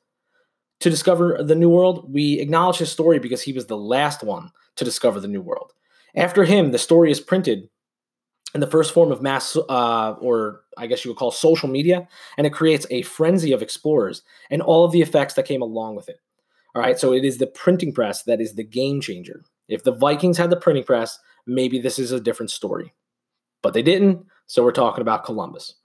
to 0.79 0.89
discover 0.89 1.43
the 1.43 1.53
New 1.53 1.69
World. 1.69 2.11
We 2.11 2.39
acknowledge 2.39 2.77
his 2.77 2.91
story 2.91 3.19
because 3.19 3.43
he 3.43 3.53
was 3.53 3.67
the 3.67 3.77
last 3.77 4.23
one 4.23 4.49
to 4.77 4.83
discover 4.83 5.19
the 5.19 5.27
New 5.27 5.41
World. 5.41 5.73
After 6.15 6.43
him, 6.43 6.71
the 6.71 6.79
story 6.79 7.11
is 7.11 7.19
printed 7.19 7.69
in 8.53 8.59
the 8.59 8.67
first 8.67 8.93
form 8.93 9.11
of 9.11 9.21
mass, 9.21 9.55
uh, 9.55 10.15
or 10.19 10.61
I 10.77 10.87
guess 10.87 11.03
you 11.03 11.11
would 11.11 11.17
call 11.17 11.31
social 11.31 11.69
media, 11.69 12.07
and 12.37 12.45
it 12.45 12.53
creates 12.53 12.85
a 12.89 13.01
frenzy 13.01 13.51
of 13.51 13.61
explorers 13.61 14.21
and 14.49 14.61
all 14.61 14.85
of 14.85 14.91
the 14.91 15.01
effects 15.01 15.33
that 15.35 15.45
came 15.45 15.61
along 15.61 15.95
with 15.95 16.09
it. 16.09 16.19
All 16.75 16.81
right, 16.81 16.99
so 16.99 17.13
it 17.13 17.23
is 17.23 17.37
the 17.37 17.47
printing 17.47 17.93
press 17.93 18.23
that 18.23 18.41
is 18.41 18.55
the 18.55 18.63
game 18.63 19.01
changer. 19.01 19.43
If 19.67 19.83
the 19.83 19.91
Vikings 19.91 20.37
had 20.37 20.49
the 20.49 20.57
printing 20.57 20.83
press, 20.83 21.19
maybe 21.45 21.79
this 21.79 21.99
is 21.99 22.11
a 22.11 22.19
different 22.19 22.51
story. 22.51 22.93
But 23.61 23.73
they 23.73 23.83
didn't, 23.83 24.25
so 24.47 24.63
we're 24.63 24.71
talking 24.71 25.01
about 25.01 25.23
Columbus. 25.23 25.75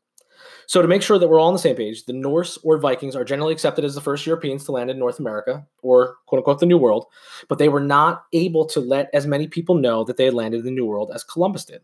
So, 0.67 0.83
to 0.83 0.89
make 0.89 1.03
sure 1.03 1.19
that 1.19 1.29
we're 1.29 1.41
all 1.41 1.49
on 1.49 1.55
the 1.55 1.59
same 1.59 1.77
page, 1.77 2.05
the 2.05 2.13
Norse 2.13 2.59
or 2.63 2.79
Vikings 2.79 3.17
are 3.17 3.25
generally 3.25 3.55
accepted 3.55 3.85
as 3.85 3.95
the 3.95 4.03
first 4.03 4.27
Europeans 4.27 4.65
to 4.65 4.73
land 4.73 4.91
in 4.91 4.99
North 4.99 5.19
America, 5.19 5.67
or 5.83 6.17
quote 6.27 6.41
unquote 6.41 6.61
the 6.61 6.67
New 6.67 6.77
World, 6.77 7.07
but 7.49 7.59
they 7.59 7.71
were 7.71 7.81
not 7.81 8.25
able 8.35 8.67
to 8.67 8.81
let 8.81 9.09
as 9.15 9.27
many 9.27 9.47
people 9.47 9.77
know 9.77 10.05
that 10.05 10.17
they 10.17 10.27
had 10.27 10.35
landed 10.35 10.61
in 10.61 10.67
the 10.67 10.71
New 10.71 10.85
World 10.85 11.11
as 11.15 11.25
Columbus 11.25 11.65
did 11.65 11.81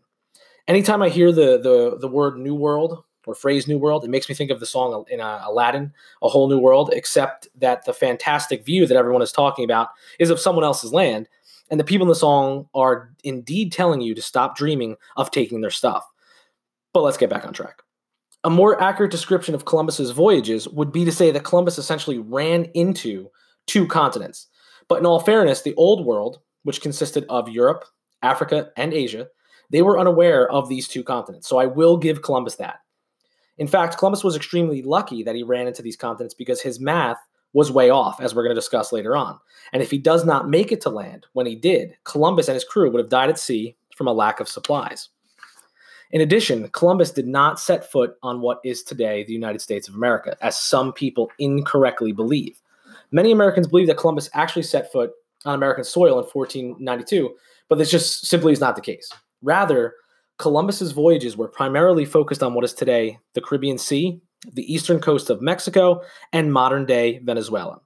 anytime 0.67 1.01
I 1.01 1.09
hear 1.09 1.31
the 1.31 1.59
the 1.59 1.97
the 1.99 2.07
word 2.07 2.37
New 2.37 2.55
World 2.55 3.03
or 3.25 3.35
phrase 3.35 3.67
New 3.67 3.79
World, 3.79 4.03
it 4.03 4.09
makes 4.09 4.29
me 4.29 4.35
think 4.35 4.51
of 4.51 4.59
the 4.59 4.65
song 4.65 5.03
in 5.09 5.19
uh, 5.19 5.41
Aladdin, 5.45 5.91
A 6.21 6.29
Whole 6.29 6.47
New 6.47 6.59
World, 6.59 6.91
except 6.93 7.47
that 7.55 7.85
the 7.85 7.93
fantastic 7.93 8.63
view 8.63 8.85
that 8.85 8.97
everyone 8.97 9.23
is 9.23 9.31
talking 9.31 9.65
about 9.65 9.89
is 10.19 10.29
of 10.29 10.39
someone 10.39 10.63
else's 10.63 10.93
land. 10.93 11.27
And 11.71 11.79
the 11.79 11.83
people 11.83 12.05
in 12.05 12.09
the 12.09 12.15
song 12.15 12.67
are 12.75 13.09
indeed 13.23 13.71
telling 13.71 14.01
you 14.01 14.13
to 14.13 14.21
stop 14.21 14.55
dreaming 14.55 14.97
of 15.17 15.31
taking 15.31 15.61
their 15.61 15.71
stuff. 15.71 16.05
But 16.93 17.01
let's 17.01 17.17
get 17.17 17.31
back 17.31 17.45
on 17.45 17.53
track. 17.53 17.81
A 18.43 18.49
more 18.51 18.79
accurate 18.79 19.11
description 19.11 19.55
of 19.55 19.65
Columbus's 19.65 20.11
voyages 20.11 20.67
would 20.69 20.91
be 20.91 21.03
to 21.03 21.11
say 21.11 21.31
that 21.31 21.43
Columbus 21.43 21.79
essentially 21.79 22.19
ran 22.19 22.65
into 22.75 23.31
two 23.65 23.87
continents. 23.87 24.45
But 24.87 24.99
in 24.99 25.07
all 25.07 25.19
fairness, 25.19 25.63
the 25.63 25.73
Old 25.73 26.05
World, 26.05 26.39
which 26.61 26.81
consisted 26.81 27.25
of 27.27 27.49
Europe, 27.49 27.85
Africa, 28.21 28.69
and 28.77 28.93
Asia, 28.93 29.27
they 29.69 29.81
were 29.81 29.99
unaware 29.99 30.49
of 30.51 30.69
these 30.69 30.87
two 30.87 31.03
continents. 31.03 31.47
So 31.47 31.57
I 31.57 31.65
will 31.65 31.97
give 31.97 32.21
Columbus 32.21 32.55
that. 32.55 32.79
In 33.57 33.67
fact, 33.67 33.97
Columbus 33.97 34.23
was 34.23 34.35
extremely 34.35 34.81
lucky 34.81 35.23
that 35.23 35.35
he 35.35 35.43
ran 35.43 35.67
into 35.67 35.81
these 35.81 35.95
continents 35.95 36.33
because 36.33 36.61
his 36.61 36.79
math 36.79 37.17
was 37.53 37.71
way 37.71 37.89
off, 37.89 38.19
as 38.19 38.35
we're 38.35 38.43
going 38.43 38.53
to 38.53 38.59
discuss 38.59 38.91
later 38.91 39.15
on. 39.15 39.39
And 39.71 39.81
if 39.81 39.89
he 39.89 39.97
does 39.97 40.25
not 40.25 40.49
make 40.49 40.73
it 40.73 40.81
to 40.81 40.89
land 40.89 41.25
when 41.33 41.45
he 41.45 41.55
did, 41.55 41.95
Columbus 42.03 42.49
and 42.49 42.55
his 42.55 42.65
crew 42.65 42.91
would 42.91 42.99
have 42.99 43.09
died 43.09 43.29
at 43.29 43.39
sea 43.39 43.77
from 43.95 44.07
a 44.07 44.13
lack 44.13 44.41
of 44.41 44.49
supplies. 44.49 45.09
In 46.11 46.21
addition, 46.21 46.67
Columbus 46.69 47.11
did 47.11 47.27
not 47.27 47.59
set 47.59 47.89
foot 47.89 48.15
on 48.23 48.41
what 48.41 48.59
is 48.65 48.83
today 48.83 49.23
the 49.23 49.33
United 49.33 49.61
States 49.61 49.87
of 49.87 49.95
America, 49.95 50.37
as 50.41 50.59
some 50.59 50.91
people 50.91 51.31
incorrectly 51.39 52.11
believe. 52.11 52.61
Many 53.11 53.31
Americans 53.31 53.67
believe 53.67 53.87
that 53.87 53.97
Columbus 53.97 54.29
actually 54.33 54.63
set 54.63 54.91
foot 54.91 55.11
on 55.45 55.55
American 55.55 55.85
soil 55.85 56.19
in 56.19 56.25
1492, 56.25 57.35
but 57.69 57.77
this 57.77 57.89
just 57.89 58.27
simply 58.27 58.51
is 58.51 58.59
not 58.59 58.75
the 58.75 58.81
case. 58.81 59.09
Rather, 59.45 59.93
Columbus's 60.39 60.91
voyages 60.91 61.37
were 61.37 61.47
primarily 61.47 62.03
focused 62.03 62.41
on 62.41 62.55
what 62.55 62.65
is 62.65 62.73
today 62.73 63.19
the 63.35 63.41
Caribbean 63.41 63.77
Sea, 63.77 64.19
the 64.53 64.73
eastern 64.73 64.99
coast 64.99 65.29
of 65.29 65.39
Mexico, 65.39 66.01
and 66.33 66.51
modern 66.51 66.85
day 66.85 67.19
Venezuela. 67.19 67.79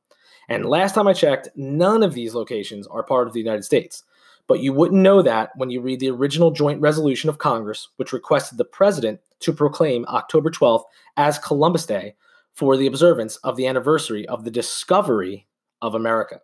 And 0.47 0.65
last 0.65 0.95
time 0.95 1.05
I 1.05 1.13
checked, 1.13 1.49
none 1.55 2.01
of 2.01 2.13
these 2.13 2.33
locations 2.33 2.87
are 2.87 3.03
part 3.03 3.27
of 3.27 3.33
the 3.33 3.41
United 3.41 3.63
States. 3.63 4.03
But 4.47 4.61
you 4.61 4.71
wouldn't 4.71 5.01
know 5.01 5.21
that 5.21 5.51
when 5.57 5.69
you 5.69 5.81
read 5.81 5.99
the 5.99 6.09
original 6.09 6.49
joint 6.49 6.79
resolution 6.79 7.29
of 7.29 7.37
Congress, 7.37 7.89
which 7.97 8.13
requested 8.13 8.57
the 8.57 8.65
president 8.65 9.19
to 9.41 9.51
proclaim 9.51 10.05
October 10.05 10.49
12th 10.49 10.85
as 11.17 11.37
Columbus 11.39 11.85
Day 11.85 12.15
for 12.53 12.77
the 12.77 12.87
observance 12.87 13.35
of 13.37 13.57
the 13.57 13.67
anniversary 13.67 14.25
of 14.29 14.45
the 14.45 14.51
discovery 14.51 15.45
of 15.81 15.93
America. 15.93 16.39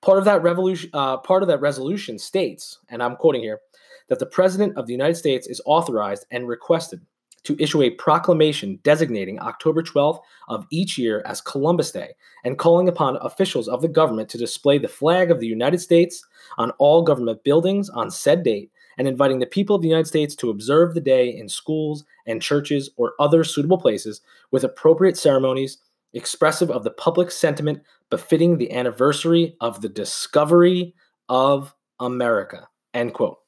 Part 0.00 0.18
of 0.18 0.24
that 0.24 0.42
revolution, 0.42 0.90
uh, 0.94 1.18
part 1.18 1.42
of 1.42 1.48
that 1.48 1.60
resolution 1.60 2.18
states, 2.18 2.78
and 2.88 3.02
I'm 3.02 3.16
quoting 3.16 3.42
here, 3.42 3.60
that 4.08 4.18
the 4.18 4.26
President 4.26 4.76
of 4.76 4.86
the 4.86 4.92
United 4.92 5.16
States 5.16 5.46
is 5.46 5.60
authorized 5.64 6.26
and 6.30 6.48
requested 6.48 7.00
to 7.46 7.56
issue 7.60 7.82
a 7.82 7.90
proclamation 7.90 8.80
designating 8.82 9.40
October 9.40 9.80
12th 9.80 10.20
of 10.48 10.66
each 10.70 10.98
year 10.98 11.22
as 11.26 11.40
Columbus 11.40 11.92
Day 11.92 12.10
and 12.44 12.58
calling 12.58 12.88
upon 12.88 13.18
officials 13.18 13.68
of 13.68 13.82
the 13.82 13.88
government 13.88 14.28
to 14.30 14.38
display 14.38 14.78
the 14.78 14.88
flag 14.88 15.30
of 15.30 15.38
the 15.38 15.46
United 15.46 15.78
States 15.78 16.24
on 16.58 16.72
all 16.78 17.02
government 17.02 17.44
buildings 17.44 17.88
on 17.88 18.10
said 18.10 18.42
date 18.42 18.72
and 18.98 19.06
inviting 19.06 19.38
the 19.38 19.46
people 19.46 19.76
of 19.76 19.82
the 19.82 19.88
United 19.88 20.08
States 20.08 20.34
to 20.34 20.50
observe 20.50 20.94
the 20.94 21.00
day 21.00 21.28
in 21.28 21.48
schools 21.48 22.04
and 22.26 22.42
churches 22.42 22.90
or 22.96 23.14
other 23.20 23.44
suitable 23.44 23.78
places 23.78 24.22
with 24.50 24.64
appropriate 24.64 25.16
ceremonies 25.16 25.78
expressive 26.14 26.70
of 26.70 26.82
the 26.82 26.90
public 26.90 27.30
sentiment 27.30 27.80
befitting 28.10 28.56
the 28.56 28.72
anniversary 28.72 29.54
of 29.60 29.80
the 29.82 29.88
discovery 29.88 30.94
of 31.28 31.74
America. 32.00 32.68
End 32.94 33.14
quote. 33.14 33.38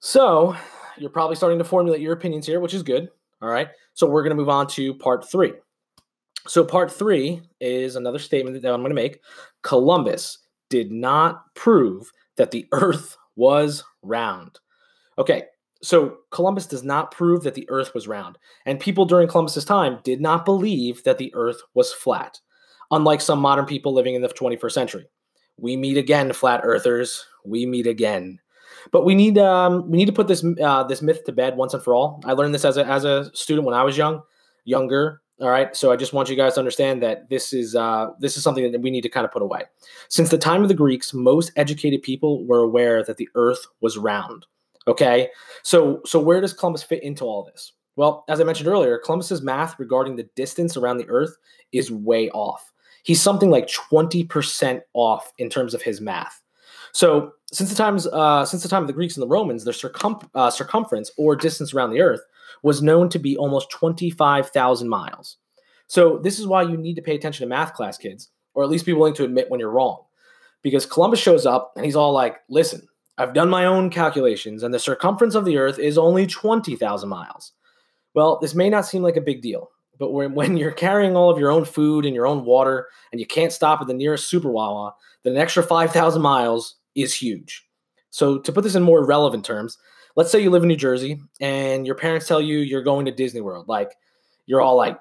So 0.00 0.56
you're 0.98 1.10
probably 1.10 1.36
starting 1.36 1.58
to 1.58 1.64
formulate 1.64 2.00
your 2.00 2.12
opinions 2.12 2.46
here, 2.46 2.60
which 2.60 2.74
is 2.74 2.82
good. 2.82 3.08
All 3.42 3.48
right. 3.48 3.68
So 3.94 4.08
we're 4.08 4.22
going 4.22 4.30
to 4.30 4.36
move 4.36 4.48
on 4.48 4.66
to 4.68 4.94
part 4.94 5.28
three. 5.28 5.52
So 6.46 6.64
part 6.64 6.92
three 6.92 7.42
is 7.60 7.96
another 7.96 8.18
statement 8.18 8.60
that 8.60 8.72
I'm 8.72 8.80
going 8.80 8.90
to 8.90 8.94
make. 8.94 9.20
Columbus 9.62 10.38
did 10.68 10.92
not 10.92 11.42
prove 11.54 12.10
that 12.36 12.50
the 12.50 12.66
earth 12.72 13.16
was 13.36 13.84
round. 14.02 14.58
Okay, 15.18 15.44
so 15.82 16.18
Columbus 16.30 16.66
does 16.66 16.82
not 16.82 17.10
prove 17.10 17.42
that 17.42 17.54
the 17.54 17.68
earth 17.70 17.94
was 17.94 18.08
round, 18.08 18.38
and 18.64 18.80
people 18.80 19.04
during 19.04 19.28
Columbus's 19.28 19.64
time 19.64 19.98
did 20.04 20.20
not 20.20 20.44
believe 20.44 21.02
that 21.04 21.18
the 21.18 21.32
earth 21.34 21.60
was 21.74 21.92
flat, 21.92 22.38
unlike 22.90 23.20
some 23.20 23.38
modern 23.38 23.66
people 23.66 23.92
living 23.92 24.14
in 24.14 24.22
the 24.22 24.28
21st 24.28 24.72
century. 24.72 25.06
We 25.58 25.76
meet 25.76 25.96
again, 25.96 26.32
flat 26.32 26.60
earthers. 26.64 27.24
We 27.44 27.64
meet 27.64 27.86
again. 27.86 28.40
But 28.92 29.04
we 29.04 29.14
need 29.14 29.38
um, 29.38 29.90
we 29.90 29.98
need 29.98 30.06
to 30.06 30.12
put 30.12 30.28
this 30.28 30.44
uh, 30.62 30.84
this 30.84 31.02
myth 31.02 31.24
to 31.24 31.32
bed 31.32 31.56
once 31.56 31.74
and 31.74 31.82
for 31.82 31.94
all. 31.94 32.20
I 32.24 32.32
learned 32.32 32.54
this 32.54 32.64
as 32.64 32.76
a 32.76 32.86
as 32.86 33.04
a 33.04 33.30
student 33.34 33.66
when 33.66 33.74
I 33.74 33.82
was 33.82 33.96
young, 33.96 34.22
younger. 34.64 35.22
All 35.38 35.50
right, 35.50 35.76
so 35.76 35.92
I 35.92 35.96
just 35.96 36.14
want 36.14 36.30
you 36.30 36.36
guys 36.36 36.54
to 36.54 36.60
understand 36.60 37.02
that 37.02 37.28
this 37.28 37.52
is 37.52 37.76
uh, 37.76 38.06
this 38.18 38.38
is 38.38 38.42
something 38.42 38.72
that 38.72 38.80
we 38.80 38.90
need 38.90 39.02
to 39.02 39.10
kind 39.10 39.26
of 39.26 39.32
put 39.32 39.42
away. 39.42 39.64
Since 40.08 40.30
the 40.30 40.38
time 40.38 40.62
of 40.62 40.68
the 40.68 40.74
Greeks, 40.74 41.12
most 41.12 41.52
educated 41.56 42.00
people 42.00 42.46
were 42.46 42.60
aware 42.60 43.04
that 43.04 43.18
the 43.18 43.28
Earth 43.34 43.66
was 43.82 43.98
round. 43.98 44.46
Okay, 44.88 45.28
so 45.62 46.00
so 46.06 46.18
where 46.18 46.40
does 46.40 46.54
Columbus 46.54 46.82
fit 46.82 47.02
into 47.02 47.24
all 47.24 47.44
this? 47.44 47.72
Well, 47.96 48.24
as 48.28 48.40
I 48.40 48.44
mentioned 48.44 48.68
earlier, 48.68 48.98
Columbus's 48.98 49.42
math 49.42 49.78
regarding 49.78 50.16
the 50.16 50.28
distance 50.36 50.74
around 50.74 50.98
the 50.98 51.08
Earth 51.08 51.36
is 51.70 51.90
way 51.90 52.30
off. 52.30 52.72
He's 53.02 53.20
something 53.20 53.50
like 53.50 53.68
twenty 53.68 54.24
percent 54.24 54.84
off 54.94 55.34
in 55.36 55.50
terms 55.50 55.74
of 55.74 55.82
his 55.82 56.00
math. 56.00 56.40
So 56.92 57.32
since 57.52 57.70
the 57.70 57.76
times 57.76 58.06
uh, 58.06 58.44
since 58.44 58.62
the 58.62 58.68
time 58.68 58.82
of 58.82 58.86
the 58.86 58.92
Greeks 58.92 59.16
and 59.16 59.22
the 59.22 59.28
Romans, 59.28 59.64
their 59.64 59.72
circum- 59.72 60.28
uh, 60.34 60.50
circumference 60.50 61.10
or 61.16 61.36
distance 61.36 61.72
around 61.72 61.90
the 61.90 62.00
Earth 62.00 62.20
was 62.62 62.82
known 62.82 63.08
to 63.10 63.18
be 63.18 63.36
almost 63.36 63.70
25,000 63.70 64.88
miles. 64.88 65.36
So, 65.86 66.18
this 66.18 66.38
is 66.38 66.46
why 66.46 66.62
you 66.62 66.76
need 66.76 66.96
to 66.96 67.02
pay 67.02 67.14
attention 67.14 67.44
to 67.44 67.48
math 67.48 67.74
class, 67.74 67.96
kids, 67.96 68.30
or 68.54 68.64
at 68.64 68.70
least 68.70 68.86
be 68.86 68.92
willing 68.92 69.14
to 69.14 69.24
admit 69.24 69.50
when 69.50 69.60
you're 69.60 69.70
wrong. 69.70 70.02
Because 70.62 70.86
Columbus 70.86 71.20
shows 71.20 71.46
up 71.46 71.72
and 71.76 71.84
he's 71.84 71.94
all 71.94 72.12
like, 72.12 72.38
listen, 72.48 72.88
I've 73.18 73.34
done 73.34 73.48
my 73.48 73.64
own 73.64 73.90
calculations, 73.90 74.62
and 74.62 74.74
the 74.74 74.78
circumference 74.78 75.34
of 75.34 75.44
the 75.44 75.58
Earth 75.58 75.78
is 75.78 75.96
only 75.96 76.26
20,000 76.26 77.08
miles. 77.08 77.52
Well, 78.14 78.38
this 78.40 78.54
may 78.54 78.68
not 78.68 78.86
seem 78.86 79.02
like 79.02 79.16
a 79.16 79.20
big 79.20 79.42
deal, 79.42 79.70
but 79.98 80.12
when, 80.12 80.34
when 80.34 80.56
you're 80.56 80.72
carrying 80.72 81.16
all 81.16 81.30
of 81.30 81.38
your 81.38 81.52
own 81.52 81.64
food 81.64 82.04
and 82.04 82.14
your 82.14 82.26
own 82.26 82.44
water 82.44 82.88
and 83.12 83.20
you 83.20 83.26
can't 83.26 83.52
stop 83.52 83.80
at 83.80 83.86
the 83.86 83.94
nearest 83.94 84.28
super 84.28 84.50
Wawa, 84.50 84.94
then 85.22 85.34
an 85.34 85.38
extra 85.38 85.62
5,000 85.62 86.20
miles 86.20 86.75
is 86.96 87.14
huge. 87.14 87.64
So, 88.10 88.38
to 88.38 88.52
put 88.52 88.64
this 88.64 88.74
in 88.74 88.82
more 88.82 89.04
relevant 89.04 89.44
terms, 89.44 89.78
let's 90.16 90.30
say 90.30 90.42
you 90.42 90.50
live 90.50 90.62
in 90.62 90.68
New 90.68 90.76
Jersey 90.76 91.20
and 91.40 91.86
your 91.86 91.94
parents 91.94 92.26
tell 92.26 92.40
you 92.40 92.58
you're 92.58 92.82
going 92.82 93.04
to 93.06 93.12
Disney 93.12 93.40
World. 93.40 93.68
Like, 93.68 93.92
you're 94.46 94.62
all 94.62 94.76
like, 94.76 94.98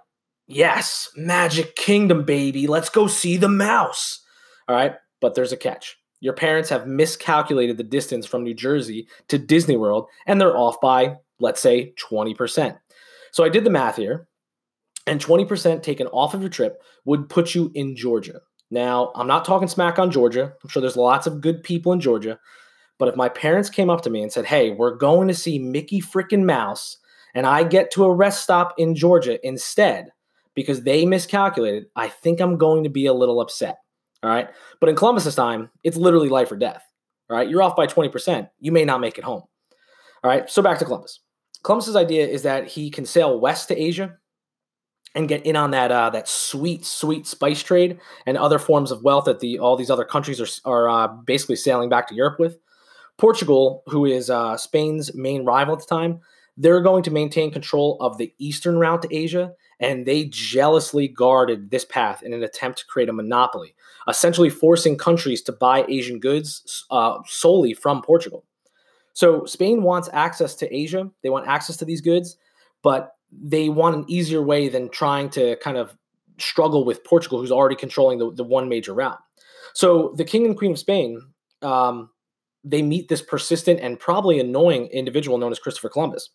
yes, 0.47 1.09
Magic 1.15 1.75
Kingdom, 1.75 2.23
baby. 2.23 2.67
Let's 2.67 2.89
go 2.89 3.07
see 3.07 3.37
the 3.37 3.49
mouse. 3.49 4.21
All 4.67 4.75
right. 4.75 4.95
But 5.21 5.35
there's 5.35 5.53
a 5.53 5.57
catch. 5.57 5.97
Your 6.19 6.33
parents 6.33 6.69
have 6.69 6.87
miscalculated 6.87 7.77
the 7.77 7.83
distance 7.83 8.25
from 8.25 8.43
New 8.43 8.53
Jersey 8.53 9.07
to 9.27 9.37
Disney 9.37 9.77
World 9.77 10.07
and 10.27 10.39
they're 10.39 10.57
off 10.57 10.81
by, 10.81 11.17
let's 11.39 11.61
say, 11.61 11.93
20%. 12.09 12.77
So 13.31 13.43
I 13.43 13.49
did 13.49 13.63
the 13.63 13.69
math 13.69 13.97
here, 13.97 14.27
and 15.07 15.19
20% 15.19 15.83
taken 15.83 16.07
off 16.07 16.33
of 16.33 16.41
your 16.41 16.49
trip 16.49 16.81
would 17.03 17.29
put 17.29 17.53
you 17.53 17.71
in 17.75 17.95
Georgia. 17.95 18.39
Now, 18.71 19.11
I'm 19.15 19.27
not 19.27 19.45
talking 19.45 19.67
smack 19.67 19.99
on 19.99 20.11
Georgia. 20.11 20.53
I'm 20.63 20.69
sure 20.69 20.81
there's 20.81 20.97
lots 20.97 21.27
of 21.27 21.41
good 21.41 21.63
people 21.63 21.93
in 21.93 21.99
Georgia, 21.99 22.39
but 22.97 23.07
if 23.07 23.15
my 23.15 23.29
parents 23.29 23.69
came 23.69 23.89
up 23.89 24.01
to 24.01 24.09
me 24.09 24.21
and 24.21 24.31
said, 24.31 24.45
Hey, 24.45 24.71
we're 24.71 24.95
going 24.95 25.27
to 25.27 25.33
see 25.33 25.59
Mickey 25.59 26.01
freaking 26.01 26.45
Mouse, 26.45 26.97
and 27.33 27.45
I 27.45 27.63
get 27.63 27.91
to 27.91 28.05
a 28.05 28.13
rest 28.13 28.43
stop 28.43 28.73
in 28.77 28.95
Georgia 28.95 29.45
instead 29.45 30.07
because 30.55 30.83
they 30.83 31.05
miscalculated, 31.05 31.85
I 31.95 32.07
think 32.07 32.39
I'm 32.39 32.57
going 32.57 32.83
to 32.83 32.89
be 32.89 33.05
a 33.05 33.13
little 33.13 33.41
upset. 33.41 33.77
All 34.23 34.29
right. 34.29 34.49
But 34.79 34.89
in 34.89 34.95
Columbus's 34.95 35.35
time, 35.35 35.69
it's 35.83 35.97
literally 35.97 36.29
life 36.29 36.51
or 36.51 36.55
death. 36.55 36.83
All 37.29 37.37
right. 37.37 37.47
You're 37.47 37.61
off 37.61 37.75
by 37.75 37.85
20%. 37.85 38.49
You 38.59 38.71
may 38.71 38.85
not 38.85 39.01
make 39.01 39.17
it 39.17 39.23
home. 39.23 39.43
All 40.23 40.29
right. 40.29 40.49
So 40.49 40.61
back 40.61 40.79
to 40.79 40.85
Columbus. 40.85 41.19
Columbus's 41.63 41.95
idea 41.95 42.25
is 42.25 42.43
that 42.43 42.67
he 42.67 42.89
can 42.89 43.05
sail 43.05 43.39
west 43.39 43.67
to 43.67 43.79
Asia 43.79 44.17
and 45.15 45.29
get 45.29 45.45
in 45.45 45.55
on 45.55 45.71
that 45.71 45.91
uh, 45.91 46.09
that 46.11 46.27
sweet, 46.27 46.85
sweet 46.85 47.25
spice 47.25 47.63
trade 47.63 47.99
and 48.25 48.37
other 48.37 48.59
forms 48.59 48.91
of 48.91 49.01
wealth 49.01 49.25
that 49.25 49.39
the 49.39 49.57
all 49.57 49.75
these 49.75 49.89
other 49.89 50.05
countries 50.05 50.39
are 50.41 50.47
are 50.65 50.89
uh, 50.89 51.07
basically 51.07 51.55
sailing 51.55 51.89
back 51.89 52.07
to 52.09 52.15
Europe 52.15 52.39
with. 52.39 52.57
Portugal, 53.17 53.81
who 53.87 54.05
is 54.05 54.29
uh, 54.29 54.57
Spain's 54.57 55.15
main 55.15 55.45
rival 55.45 55.73
at 55.73 55.79
the 55.79 55.85
time, 55.85 56.19
they're 56.57 56.81
going 56.81 57.03
to 57.03 57.11
maintain 57.11 57.49
control 57.49 57.97
of 58.01 58.17
the 58.17 58.33
eastern 58.39 58.77
route 58.77 59.01
to 59.03 59.15
Asia, 59.15 59.53
and 59.79 60.05
they 60.05 60.25
jealously 60.25 61.07
guarded 61.07 61.71
this 61.71 61.85
path 61.85 62.23
in 62.23 62.33
an 62.33 62.43
attempt 62.43 62.79
to 62.79 62.85
create 62.85 63.09
a 63.09 63.13
monopoly, 63.13 63.73
essentially 64.07 64.49
forcing 64.49 64.97
countries 64.97 65.41
to 65.43 65.53
buy 65.53 65.85
Asian 65.87 66.19
goods 66.19 66.85
uh, 66.91 67.17
solely 67.25 67.73
from 67.73 68.01
Portugal. 68.01 68.43
So 69.13 69.45
Spain 69.45 69.81
wants 69.81 70.09
access 70.11 70.55
to 70.55 70.75
Asia, 70.75 71.09
they 71.23 71.29
want 71.29 71.47
access 71.47 71.77
to 71.77 71.85
these 71.85 72.01
goods, 72.01 72.37
but 72.83 73.14
they 73.41 73.69
want 73.69 73.95
an 73.95 74.05
easier 74.07 74.41
way 74.41 74.69
than 74.69 74.89
trying 74.89 75.29
to 75.31 75.55
kind 75.57 75.77
of 75.77 75.95
struggle 76.37 76.85
with 76.85 77.03
Portugal, 77.03 77.39
who's 77.39 77.51
already 77.51 77.75
controlling 77.75 78.19
the, 78.19 78.31
the 78.33 78.43
one 78.43 78.69
major 78.69 78.93
route. 78.93 79.19
So 79.73 80.13
the 80.17 80.25
king 80.25 80.45
and 80.45 80.57
queen 80.57 80.71
of 80.71 80.79
Spain 80.79 81.21
um, 81.61 82.09
they 82.63 82.81
meet 82.81 83.07
this 83.09 83.21
persistent 83.21 83.79
and 83.79 83.99
probably 83.99 84.39
annoying 84.39 84.87
individual 84.87 85.37
known 85.37 85.51
as 85.51 85.59
Christopher 85.59 85.89
Columbus. 85.89 86.29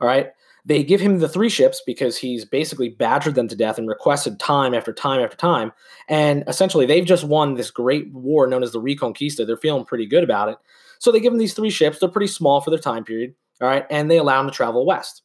All 0.00 0.08
right. 0.08 0.30
They 0.64 0.82
give 0.82 1.00
him 1.00 1.20
the 1.20 1.28
three 1.28 1.48
ships 1.48 1.80
because 1.86 2.18
he's 2.18 2.44
basically 2.44 2.90
badgered 2.90 3.36
them 3.36 3.48
to 3.48 3.56
death 3.56 3.78
and 3.78 3.88
requested 3.88 4.38
time 4.38 4.74
after 4.74 4.92
time 4.92 5.20
after 5.20 5.36
time. 5.36 5.72
And 6.08 6.44
essentially, 6.46 6.84
they've 6.84 7.06
just 7.06 7.24
won 7.24 7.54
this 7.54 7.70
great 7.70 8.12
war 8.12 8.46
known 8.46 8.62
as 8.62 8.72
the 8.72 8.80
Reconquista. 8.80 9.46
They're 9.46 9.56
feeling 9.56 9.84
pretty 9.84 10.04
good 10.04 10.24
about 10.24 10.48
it. 10.48 10.58
So 10.98 11.10
they 11.10 11.20
give 11.20 11.32
him 11.32 11.38
these 11.38 11.54
three 11.54 11.70
ships. 11.70 12.00
They're 12.00 12.08
pretty 12.08 12.26
small 12.26 12.60
for 12.60 12.70
their 12.70 12.78
time 12.78 13.04
period. 13.04 13.34
All 13.62 13.68
right. 13.68 13.86
And 13.88 14.10
they 14.10 14.18
allow 14.18 14.40
him 14.40 14.46
to 14.48 14.52
travel 14.52 14.84
west. 14.84 15.22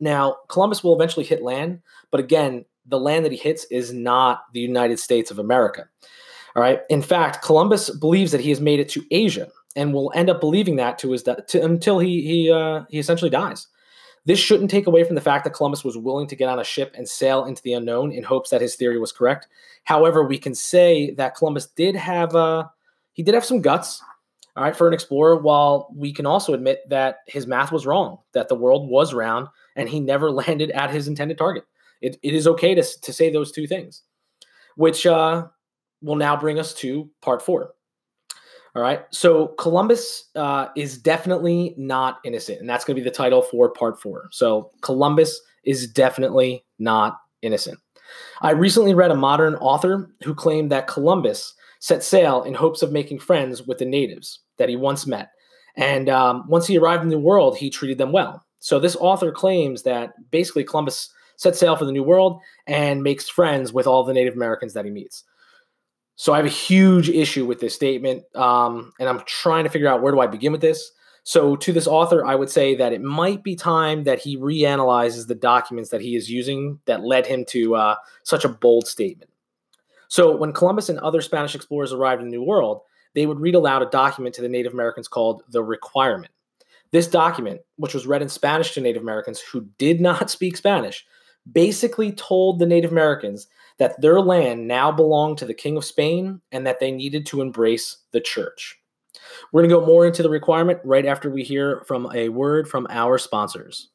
Now, 0.00 0.36
Columbus 0.48 0.82
will 0.82 0.94
eventually 0.94 1.24
hit 1.24 1.42
land. 1.42 1.80
But 2.10 2.20
again, 2.20 2.64
the 2.86 2.98
land 2.98 3.24
that 3.24 3.32
he 3.32 3.38
hits 3.38 3.64
is 3.70 3.92
not 3.92 4.44
the 4.52 4.60
United 4.60 4.98
States 4.98 5.30
of 5.30 5.38
America. 5.38 5.88
All 6.56 6.62
right. 6.62 6.80
In 6.88 7.02
fact, 7.02 7.42
Columbus 7.42 7.90
believes 7.90 8.32
that 8.32 8.40
he 8.40 8.48
has 8.48 8.60
made 8.60 8.80
it 8.80 8.88
to 8.90 9.04
Asia 9.10 9.48
and 9.76 9.94
will 9.94 10.10
end 10.14 10.28
up 10.30 10.40
believing 10.40 10.76
that 10.76 10.98
to 10.98 11.12
his 11.12 11.22
de- 11.22 11.42
to, 11.48 11.64
until 11.64 11.98
he 11.98 12.22
he 12.22 12.50
uh, 12.50 12.84
he 12.88 12.98
essentially 12.98 13.30
dies. 13.30 13.68
This 14.26 14.38
shouldn't 14.38 14.70
take 14.70 14.86
away 14.86 15.04
from 15.04 15.14
the 15.14 15.20
fact 15.20 15.44
that 15.44 15.54
Columbus 15.54 15.84
was 15.84 15.96
willing 15.96 16.26
to 16.28 16.36
get 16.36 16.48
on 16.48 16.58
a 16.58 16.64
ship 16.64 16.94
and 16.96 17.08
sail 17.08 17.44
into 17.44 17.62
the 17.62 17.72
unknown 17.72 18.12
in 18.12 18.22
hopes 18.22 18.50
that 18.50 18.60
his 18.60 18.76
theory 18.76 18.98
was 18.98 19.12
correct. 19.12 19.48
However, 19.84 20.24
we 20.24 20.38
can 20.38 20.54
say 20.54 21.12
that 21.12 21.36
Columbus 21.36 21.66
did 21.66 21.96
have 21.96 22.34
uh, 22.34 22.66
he 23.12 23.22
did 23.22 23.34
have 23.34 23.44
some 23.44 23.62
guts, 23.62 24.02
all 24.56 24.64
right, 24.64 24.76
for 24.76 24.88
an 24.88 24.94
explorer. 24.94 25.36
While 25.36 25.88
we 25.94 26.12
can 26.12 26.26
also 26.26 26.52
admit 26.52 26.80
that 26.90 27.18
his 27.26 27.46
math 27.46 27.70
was 27.70 27.86
wrong, 27.86 28.18
that 28.32 28.48
the 28.48 28.56
world 28.56 28.90
was 28.90 29.14
round, 29.14 29.48
and 29.76 29.88
he 29.88 30.00
never 30.00 30.30
landed 30.30 30.70
at 30.70 30.90
his 30.90 31.08
intended 31.08 31.38
target. 31.38 31.64
It, 32.00 32.16
it 32.22 32.34
is 32.34 32.46
okay 32.46 32.74
to 32.74 32.82
to 32.82 33.12
say 33.12 33.30
those 33.30 33.52
two 33.52 33.66
things, 33.66 34.02
which 34.76 35.06
uh, 35.06 35.46
will 36.02 36.16
now 36.16 36.36
bring 36.36 36.58
us 36.58 36.74
to 36.74 37.10
part 37.20 37.42
four. 37.42 37.74
All 38.74 38.82
right. 38.82 39.02
So 39.10 39.48
Columbus 39.58 40.28
uh, 40.36 40.68
is 40.76 40.96
definitely 40.96 41.74
not 41.76 42.18
innocent. 42.24 42.60
And 42.60 42.70
that's 42.70 42.84
going 42.84 42.94
to 42.96 43.02
be 43.02 43.08
the 43.08 43.14
title 43.14 43.42
for 43.42 43.68
part 43.68 44.00
four. 44.00 44.28
So 44.30 44.70
Columbus 44.80 45.40
is 45.64 45.88
definitely 45.88 46.64
not 46.78 47.18
innocent. 47.42 47.78
I 48.42 48.52
recently 48.52 48.94
read 48.94 49.10
a 49.10 49.16
modern 49.16 49.56
author 49.56 50.10
who 50.22 50.34
claimed 50.34 50.70
that 50.70 50.86
Columbus 50.86 51.54
set 51.80 52.04
sail 52.04 52.42
in 52.42 52.54
hopes 52.54 52.82
of 52.82 52.92
making 52.92 53.18
friends 53.18 53.66
with 53.66 53.78
the 53.78 53.84
natives 53.84 54.40
that 54.58 54.68
he 54.68 54.76
once 54.76 55.06
met. 55.06 55.30
And 55.76 56.08
um, 56.08 56.44
once 56.48 56.66
he 56.66 56.78
arrived 56.78 57.02
in 57.02 57.08
the 57.08 57.18
World, 57.18 57.56
he 57.56 57.70
treated 57.70 57.98
them 57.98 58.12
well. 58.12 58.44
So 58.60 58.78
this 58.78 58.96
author 58.96 59.32
claims 59.32 59.82
that 59.82 60.12
basically 60.30 60.64
Columbus 60.64 61.10
sets 61.36 61.58
sail 61.58 61.76
for 61.76 61.86
the 61.86 61.92
New 61.92 62.02
World 62.02 62.40
and 62.66 63.02
makes 63.02 63.28
friends 63.28 63.72
with 63.72 63.86
all 63.86 64.04
the 64.04 64.12
Native 64.12 64.34
Americans 64.34 64.74
that 64.74 64.84
he 64.84 64.90
meets. 64.90 65.24
So 66.16 66.34
I 66.34 66.36
have 66.36 66.46
a 66.46 66.50
huge 66.50 67.08
issue 67.08 67.46
with 67.46 67.60
this 67.60 67.74
statement, 67.74 68.24
um, 68.36 68.92
and 69.00 69.08
I'm 69.08 69.22
trying 69.24 69.64
to 69.64 69.70
figure 69.70 69.88
out 69.88 70.02
where 70.02 70.12
do 70.12 70.20
I 70.20 70.26
begin 70.26 70.52
with 70.52 70.60
this. 70.60 70.92
So 71.22 71.56
to 71.56 71.72
this 71.72 71.86
author, 71.86 72.24
I 72.26 72.34
would 72.34 72.50
say 72.50 72.74
that 72.74 72.92
it 72.92 73.00
might 73.00 73.42
be 73.42 73.56
time 73.56 74.04
that 74.04 74.18
he 74.18 74.36
reanalyzes 74.36 75.26
the 75.26 75.34
documents 75.34 75.88
that 75.90 76.02
he 76.02 76.16
is 76.16 76.30
using 76.30 76.78
that 76.84 77.04
led 77.04 77.26
him 77.26 77.46
to 77.46 77.74
uh, 77.74 77.94
such 78.22 78.44
a 78.44 78.48
bold 78.50 78.86
statement. 78.86 79.30
So 80.08 80.36
when 80.36 80.52
Columbus 80.52 80.90
and 80.90 80.98
other 80.98 81.22
Spanish 81.22 81.54
explorers 81.54 81.92
arrived 81.92 82.20
in 82.20 82.28
the 82.28 82.36
New 82.36 82.44
World, 82.44 82.82
they 83.14 83.24
would 83.24 83.40
read 83.40 83.54
aloud 83.54 83.80
a 83.80 83.86
document 83.86 84.34
to 84.34 84.42
the 84.42 84.48
Native 84.48 84.74
Americans 84.74 85.08
called 85.08 85.42
the 85.48 85.62
Requirement. 85.62 86.32
This 86.92 87.06
document, 87.06 87.60
which 87.76 87.94
was 87.94 88.08
read 88.08 88.20
in 88.20 88.28
Spanish 88.28 88.74
to 88.74 88.80
Native 88.80 89.02
Americans 89.02 89.38
who 89.40 89.68
did 89.78 90.00
not 90.00 90.28
speak 90.30 90.56
Spanish, 90.56 91.06
basically 91.50 92.10
told 92.10 92.58
the 92.58 92.66
Native 92.66 92.90
Americans 92.90 93.46
that 93.78 94.00
their 94.00 94.20
land 94.20 94.66
now 94.66 94.90
belonged 94.90 95.38
to 95.38 95.46
the 95.46 95.54
King 95.54 95.76
of 95.76 95.84
Spain 95.84 96.40
and 96.50 96.66
that 96.66 96.80
they 96.80 96.90
needed 96.90 97.26
to 97.26 97.42
embrace 97.42 97.98
the 98.10 98.20
church. 98.20 98.76
We're 99.52 99.62
going 99.62 99.70
to 99.70 99.76
go 99.76 99.86
more 99.86 100.04
into 100.04 100.24
the 100.24 100.30
requirement 100.30 100.80
right 100.82 101.06
after 101.06 101.30
we 101.30 101.44
hear 101.44 101.84
from 101.86 102.10
a 102.12 102.28
word 102.28 102.66
from 102.68 102.88
our 102.90 103.18
sponsors. 103.18 103.88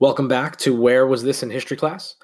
Welcome 0.00 0.28
back 0.28 0.56
to 0.58 0.74
Where 0.74 1.06
Was 1.06 1.22
This 1.22 1.42
in 1.42 1.50
History 1.50 1.76
class? 1.76 2.16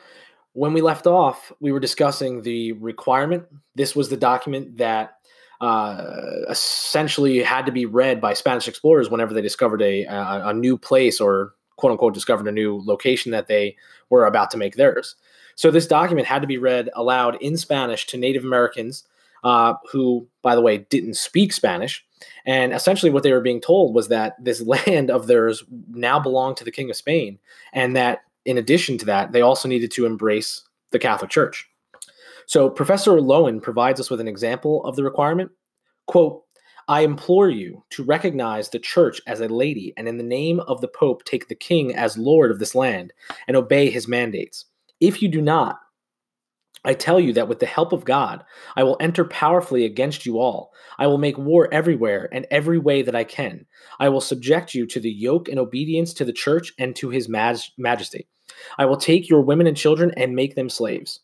When 0.55 0.72
we 0.72 0.81
left 0.81 1.07
off, 1.07 1.53
we 1.61 1.72
were 1.72 1.81
discussing 1.81 2.40
the 2.40 2.72
requirement. 2.72 3.44
This 3.74 3.94
was 3.94 4.09
the 4.09 4.16
document 4.16 4.79
that 4.79 5.16
uh, 5.64 6.44
essentially 6.50 7.42
had 7.42 7.64
to 7.64 7.72
be 7.72 7.87
read 7.87 8.20
by 8.20 8.35
Spanish 8.35 8.68
explorers 8.68 9.09
whenever 9.09 9.33
they 9.33 9.40
discovered 9.40 9.81
a, 9.81 10.05
a, 10.05 10.48
a 10.48 10.55
new 10.55 10.77
place 10.77 11.20
or 11.20 11.55
quote 11.77 11.92
unquote 11.92 12.12
discovered 12.12 12.46
a 12.46 12.53
new 12.53 12.83
location 12.85 13.33
that 13.33 13.46
they 13.46 13.74
were 14.11 14.27
about 14.27 14.50
to 14.50 14.59
make 14.59 14.77
theirs. 14.77 15.16
So 15.57 15.70
this 15.70 15.87
document 15.87 16.27
had 16.27 16.42
to 16.42 16.48
be 16.48 16.59
read 16.59 16.90
aloud 16.94 17.37
in 17.40 17.57
Spanish 17.57 18.07
to 18.09 18.18
Native 18.18 18.44
Americans 18.44 19.05
uh, 19.42 19.74
who, 19.90 20.27
by 20.42 20.55
the 20.55 20.61
way, 20.61 20.79
didn't 20.79 21.14
speak 21.14 21.53
Spanish. 21.53 22.05
And 22.44 22.72
essentially, 22.72 23.11
what 23.11 23.22
they 23.22 23.33
were 23.33 23.40
being 23.40 23.61
told 23.61 23.94
was 23.94 24.09
that 24.09 24.42
this 24.42 24.61
land 24.87 25.11
of 25.11 25.27
theirs 25.27 25.64
now 25.90 26.18
belonged 26.18 26.59
to 26.59 26.64
the 26.64 26.72
King 26.72 26.90
of 26.90 26.96
Spain, 26.96 27.38
and 27.72 27.96
that 27.96 28.20
in 28.44 28.59
addition 28.59 28.98
to 28.98 29.07
that, 29.07 29.33
they 29.33 29.40
also 29.40 29.66
needed 29.66 29.90
to 29.92 30.05
embrace 30.05 30.62
the 30.90 30.98
Catholic 30.98 31.31
Church. 31.31 31.68
So, 32.46 32.68
Professor 32.68 33.12
Loewen 33.12 33.62
provides 33.62 34.00
us 34.00 34.11
with 34.11 34.20
an 34.20 34.28
example 34.28 34.85
of 34.85 34.96
the 34.96 35.04
requirement. 35.04 35.50
Quote, 36.07 36.42
I 36.87 37.00
implore 37.00 37.48
you 37.48 37.83
to 37.90 38.04
recognize 38.04 38.68
the 38.68 38.78
church 38.78 39.20
as 39.26 39.40
a 39.40 39.48
lady, 39.48 39.94
and 39.96 40.07
in 40.07 40.18
the 40.18 40.24
name 40.24 40.61
of 40.61 40.83
the 40.83 40.88
Pope, 40.88 41.24
take 41.24 41.48
the 41.48 41.54
king 41.54 41.94
as 41.94 42.18
lord 42.18 42.50
of 42.50 42.59
this 42.59 42.74
land 42.74 43.12
and 43.48 43.57
obey 43.57 43.88
his 43.88 44.07
mandates. 44.07 44.66
If 45.00 45.22
you 45.22 45.28
do 45.28 45.40
not, 45.40 45.78
I 46.85 46.92
tell 46.92 47.18
you 47.18 47.33
that 47.33 47.48
with 47.48 47.61
the 47.61 47.66
help 47.66 47.94
of 47.94 48.04
God, 48.04 48.44
I 48.76 48.83
will 48.83 48.98
enter 49.00 49.24
powerfully 49.24 49.87
against 49.87 50.26
you 50.26 50.38
all. 50.38 50.72
I 50.98 51.07
will 51.07 51.16
make 51.16 51.38
war 51.38 51.72
everywhere 51.72 52.28
and 52.30 52.46
every 52.50 52.78
way 52.78 53.00
that 53.00 53.16
I 53.16 53.24
can. 53.24 53.64
I 53.98 54.11
will 54.11 54.20
subject 54.20 54.74
you 54.74 54.87
to 54.88 55.00
the 55.00 55.11
yoke 55.11 55.48
and 55.48 55.59
obedience 55.59 56.12
to 56.14 56.26
the 56.26 56.33
church 56.33 56.74
and 56.78 56.94
to 56.96 57.09
his 57.09 57.28
maj- 57.28 57.72
majesty. 57.78 58.28
I 58.76 58.85
will 58.85 58.98
take 58.98 59.30
your 59.30 59.40
women 59.40 59.66
and 59.66 59.76
children 59.76 60.12
and 60.18 60.37
make 60.37 60.54
them 60.54 60.68
slaves. 60.68 61.20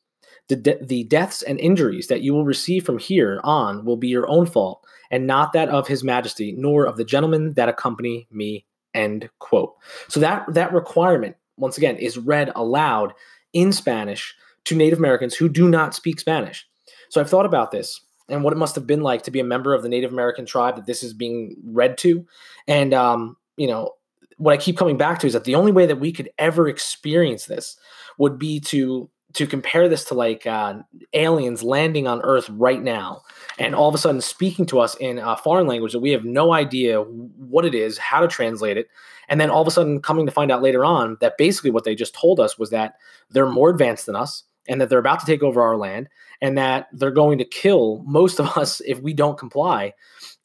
The, 0.49 0.57
de- 0.57 0.85
the 0.85 1.05
deaths 1.05 1.43
and 1.43 1.61
injuries 1.61 2.09
that 2.09 2.23
you 2.23 2.35
will 2.35 2.45
receive 2.45 2.85
from 2.85 2.99
here 2.99 3.41
on 3.45 3.85
will 3.85 3.97
be 3.97 4.09
your 4.09 4.29
own 4.29 4.47
fault 4.47 4.85
and 5.11 5.27
not 5.27 5.53
that 5.53 5.69
of 5.69 5.87
his 5.87 6.03
majesty, 6.03 6.53
nor 6.57 6.87
of 6.87 6.97
the 6.97 7.05
gentlemen 7.05 7.55
that 7.55 7.69
accompany 7.69 8.27
me. 8.31 8.67
End 8.93 9.31
quote. 9.39 9.75
So 10.09 10.19
that 10.19 10.53
that 10.55 10.73
requirement, 10.73 11.37
once 11.57 11.79
again, 11.79 11.97
is 11.97 12.19
read 12.19 12.51
aloud 12.57 13.15
in 13.53 13.73
Spanish 13.73 14.35
to 14.65 14.75
Native 14.75 14.99
Americans 14.99 15.35
who 15.37 15.49
do 15.49 15.69
not 15.69 15.95
speak 15.95 16.19
Spanish. 16.19 16.67
So 17.09 17.21
I've 17.21 17.31
thought 17.31 17.47
about 17.47 17.71
this 17.71 18.01
and 18.29 18.45
what 18.45 18.53
it 18.53 18.59
must 18.59 18.75
have 18.75 18.87
been 18.87 19.03
like 19.03 19.23
to 19.23 19.31
be 19.31 19.41
a 19.41 19.45
member 19.45 19.75
of 19.75 19.83
the 19.83 19.89
Native 19.89 20.13
American 20.13 20.47
tribe 20.47 20.77
that 20.77 20.87
this 20.87 21.03
is 21.03 21.13
being 21.13 21.57
read 21.65 21.99
to. 21.99 22.27
And, 22.67 22.95
um, 22.95 23.37
you 23.57 23.67
know, 23.67 23.93
what 24.39 24.55
I 24.55 24.57
keep 24.57 24.77
coming 24.77 24.97
back 24.97 25.19
to 25.21 25.27
is 25.27 25.33
that 25.35 25.45
the 25.45 25.57
only 25.57 25.73
way 25.73 25.87
that 25.87 26.01
we 26.01 26.13
could 26.13 26.31
ever 26.39 26.69
experience 26.69 27.47
this 27.47 27.77
would 28.19 28.39
be 28.39 28.61
to 28.61 29.11
to 29.35 29.47
compare 29.47 29.89
this 29.89 30.05
to 30.05 30.15
like 30.15 30.47
uh, 30.47 30.75
aliens 31.13 31.63
landing 31.63 32.07
on 32.07 32.21
Earth 32.23 32.49
right 32.51 32.83
now, 32.83 33.23
and 33.59 33.75
all 33.75 33.89
of 33.89 33.95
a 33.95 33.99
sudden 33.99 34.21
speaking 34.21 34.67
to 34.67 34.81
us 34.81 34.95
in 34.97 35.19
a 35.19 35.37
foreign 35.37 35.67
language 35.67 35.93
that 35.93 36.01
we 36.01 36.11
have 36.11 36.25
no 36.25 36.53
idea 36.53 37.01
what 37.03 37.65
it 37.65 37.75
is, 37.75 37.99
how 37.99 38.21
to 38.21 38.29
translate 38.29 38.77
it, 38.77 38.89
and 39.29 39.41
then 39.41 39.51
all 39.51 39.63
of 39.63 39.69
a 39.69 39.71
sudden 39.71 40.03
coming 40.03 40.27
to 40.27 40.33
find 40.33 40.51
out 40.51 40.63
later 40.63 40.85
on 40.85 41.17
that 41.21 41.39
basically 41.39 41.71
what 41.71 41.85
they 41.85 41.95
just 41.95 42.15
told 42.15 42.41
us 42.41 42.59
was 42.59 42.71
that 42.71 42.95
they're 43.31 43.47
more 43.47 43.71
advanced 43.71 44.07
than 44.07 44.17
us 44.17 44.43
and 44.69 44.81
that 44.81 44.89
they're 44.89 44.99
about 44.99 45.21
to 45.21 45.27
take 45.27 45.43
over 45.43 45.63
our 45.63 45.77
land 45.77 46.09
and 46.41 46.59
that 46.59 46.89
they're 46.93 47.11
going 47.11 47.39
to 47.39 47.45
kill 47.45 48.03
most 48.07 48.39
of 48.41 48.47
us 48.57 48.81
if 48.83 49.01
we 49.01 49.15
don't 49.15 49.39
comply. 49.39 49.93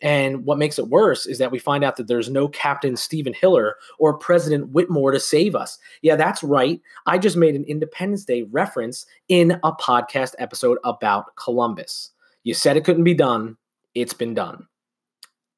And 0.02 0.46
what 0.46 0.58
makes 0.58 0.78
it 0.78 0.90
worse 0.90 1.26
is 1.26 1.38
that 1.38 1.52
we 1.52 1.60
find 1.60 1.84
out 1.84 1.96
that 1.96 2.08
there's 2.08 2.30
no 2.30 2.48
Captain 2.50 2.98
Steven 2.98 3.34
Hiller 3.34 3.76
or 3.98 4.18
President 4.18 4.70
Whitmore 4.70 5.12
to 5.12 5.20
save 5.20 5.56
us. 5.56 5.78
Yeah, 6.02 6.16
that's 6.16 6.44
right. 6.44 6.82
I 7.06 7.18
just 7.18 7.38
made 7.38 7.56
an 7.56 7.64
Independence 7.64 8.26
Day 8.26 8.44
reference 8.44 9.06
in 9.30 9.52
a 9.64 9.72
podcast 9.72 10.36
episode 10.38 10.80
about 10.84 11.36
Columbus. 11.38 12.12
You 12.44 12.54
said 12.54 12.78
it 12.78 12.84
couldn't 12.84 13.06
be 13.06 13.14
done, 13.14 13.58
it's 13.96 14.14
been 14.14 14.34
done. 14.34 14.68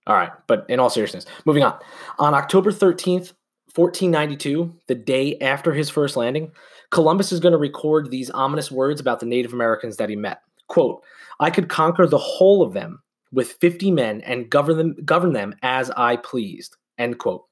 All 0.05 0.15
right, 0.15 0.31
but 0.47 0.65
in 0.69 0.79
all 0.79 0.89
seriousness, 0.89 1.25
moving 1.45 1.63
on. 1.63 1.77
On 2.19 2.33
October 2.33 2.71
13th, 2.71 3.33
1492, 3.75 4.73
the 4.87 4.95
day 4.95 5.37
after 5.39 5.73
his 5.73 5.89
first 5.89 6.15
landing, 6.15 6.51
Columbus 6.91 7.31
is 7.31 7.41
going 7.41 7.51
to 7.51 7.57
record 7.57 8.09
these 8.09 8.29
ominous 8.29 8.71
words 8.71 9.01
about 9.01 9.19
the 9.19 9.25
Native 9.25 9.51
Americans 9.51 9.97
that 9.97 10.09
he 10.09 10.15
met. 10.15 10.41
Quote, 10.67 11.03
I 11.39 11.49
could 11.49 11.67
conquer 11.67 12.07
the 12.07 12.17
whole 12.17 12.61
of 12.61 12.73
them 12.73 13.01
with 13.31 13.53
50 13.53 13.91
men 13.91 14.21
and 14.21 14.49
govern 14.49 14.77
them, 14.77 14.95
govern 15.05 15.33
them 15.33 15.55
as 15.61 15.89
I 15.91 16.17
pleased. 16.17 16.75
End 16.97 17.19
quote. 17.19 17.45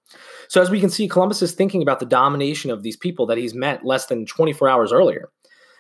So, 0.48 0.62
as 0.62 0.70
we 0.70 0.80
can 0.80 0.90
see, 0.90 1.08
Columbus 1.08 1.42
is 1.42 1.54
thinking 1.54 1.82
about 1.82 2.00
the 2.00 2.06
domination 2.06 2.72
of 2.72 2.84
these 2.84 2.98
people 2.98 3.26
that 3.28 3.38
he's 3.38 3.54
met 3.54 3.86
less 3.86 4.08
than 4.08 4.26
24 4.26 4.70
hours 4.70 4.92
earlier. 4.92 5.30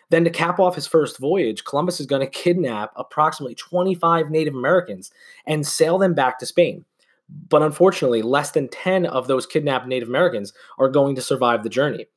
Then, 0.09 0.23
to 0.23 0.29
cap 0.29 0.59
off 0.59 0.75
his 0.75 0.87
first 0.87 1.19
voyage, 1.19 1.63
Columbus 1.63 1.99
is 1.99 2.05
going 2.05 2.21
to 2.21 2.27
kidnap 2.27 2.91
approximately 2.95 3.55
25 3.55 4.29
Native 4.29 4.53
Americans 4.53 5.11
and 5.47 5.65
sail 5.65 5.97
them 5.97 6.13
back 6.13 6.39
to 6.39 6.45
Spain. 6.45 6.85
But 7.49 7.63
unfortunately, 7.63 8.21
less 8.21 8.51
than 8.51 8.67
10 8.67 9.07
of 9.07 9.27
those 9.27 9.47
kidnapped 9.47 9.87
Native 9.87 10.09
Americans 10.09 10.53
are 10.77 10.89
going 10.89 11.15
to 11.15 11.21
survive 11.21 11.63
the 11.63 11.69
journey 11.69 12.07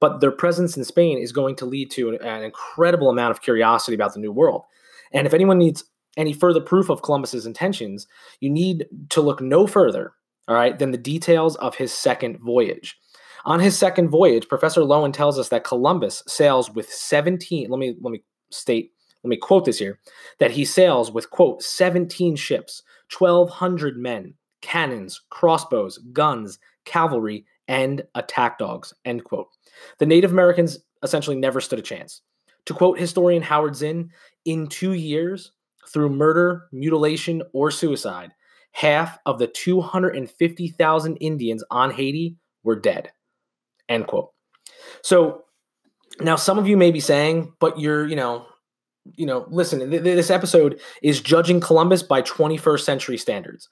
but 0.00 0.20
their 0.20 0.30
presence 0.30 0.76
in 0.76 0.84
Spain 0.84 1.18
is 1.18 1.32
going 1.32 1.56
to 1.56 1.66
lead 1.66 1.90
to 1.92 2.10
an, 2.10 2.16
an 2.22 2.42
incredible 2.42 3.10
amount 3.10 3.30
of 3.30 3.42
curiosity 3.42 3.94
about 3.94 4.14
the 4.14 4.20
New 4.20 4.32
World. 4.32 4.64
And 5.12 5.26
if 5.26 5.34
anyone 5.34 5.58
needs 5.58 5.84
any 6.16 6.32
further 6.32 6.60
proof 6.60 6.88
of 6.88 7.02
Columbus's 7.02 7.46
intentions, 7.46 8.06
you 8.40 8.50
need 8.50 8.86
to 9.10 9.20
look 9.20 9.40
no 9.40 9.66
further, 9.66 10.12
all 10.48 10.54
right, 10.54 10.78
than 10.78 10.90
the 10.90 10.98
details 10.98 11.56
of 11.56 11.74
his 11.74 11.92
second 11.92 12.38
voyage. 12.38 12.96
On 13.44 13.60
his 13.60 13.76
second 13.76 14.08
voyage, 14.08 14.48
Professor 14.48 14.80
Loewen 14.80 15.12
tells 15.12 15.38
us 15.38 15.50
that 15.50 15.64
Columbus 15.64 16.22
sails 16.26 16.70
with 16.70 16.90
17, 16.90 17.68
let 17.68 17.78
me 17.78 17.94
let 18.00 18.10
me 18.10 18.22
state, 18.50 18.92
let 19.22 19.28
me 19.28 19.36
quote 19.36 19.66
this 19.66 19.78
here, 19.78 20.00
that 20.38 20.52
he 20.52 20.64
sails 20.64 21.10
with 21.12 21.30
quote 21.30 21.62
17 21.62 22.36
ships, 22.36 22.82
1200 23.16 23.98
men, 23.98 24.34
cannons, 24.62 25.20
crossbows, 25.28 25.98
guns, 26.12 26.58
cavalry, 26.86 27.44
and 27.68 28.02
attack 28.14 28.58
dogs, 28.58 28.94
end 29.04 29.24
quote. 29.24 29.48
The 29.98 30.06
Native 30.06 30.32
Americans 30.32 30.78
essentially 31.02 31.36
never 31.36 31.60
stood 31.60 31.78
a 31.78 31.82
chance. 31.82 32.22
To 32.66 32.72
quote 32.72 32.98
historian 32.98 33.42
Howard 33.42 33.76
Zinn, 33.76 34.10
in 34.46 34.68
two 34.68 34.94
years, 34.94 35.52
through 35.92 36.10
murder, 36.10 36.66
mutilation, 36.72 37.42
or 37.52 37.70
suicide, 37.70 38.32
half 38.72 39.18
of 39.26 39.38
the 39.38 39.46
250,000 39.46 41.16
Indians 41.16 41.64
on 41.70 41.90
Haiti 41.90 42.36
were 42.62 42.78
dead. 42.78 43.12
End 43.88 44.06
quote. 44.06 44.30
So 45.02 45.44
now 46.20 46.36
some 46.36 46.58
of 46.58 46.66
you 46.66 46.76
may 46.76 46.90
be 46.90 47.00
saying, 47.00 47.52
but 47.60 47.78
you're, 47.78 48.06
you 48.06 48.16
know, 48.16 48.46
you 49.16 49.26
know, 49.26 49.46
listen, 49.50 49.90
th- 49.90 50.02
this 50.02 50.30
episode 50.30 50.80
is 51.02 51.20
judging 51.20 51.60
Columbus 51.60 52.02
by 52.02 52.22
21st 52.22 52.80
century 52.80 53.18
standards. 53.18 53.68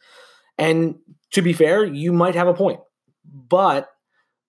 And 0.59 0.97
to 1.33 1.43
be 1.43 1.53
fair, 1.53 1.85
you 1.85 2.13
might 2.13 2.35
have 2.35 2.49
a 2.49 2.55
point. 2.55 2.81
But 3.25 3.89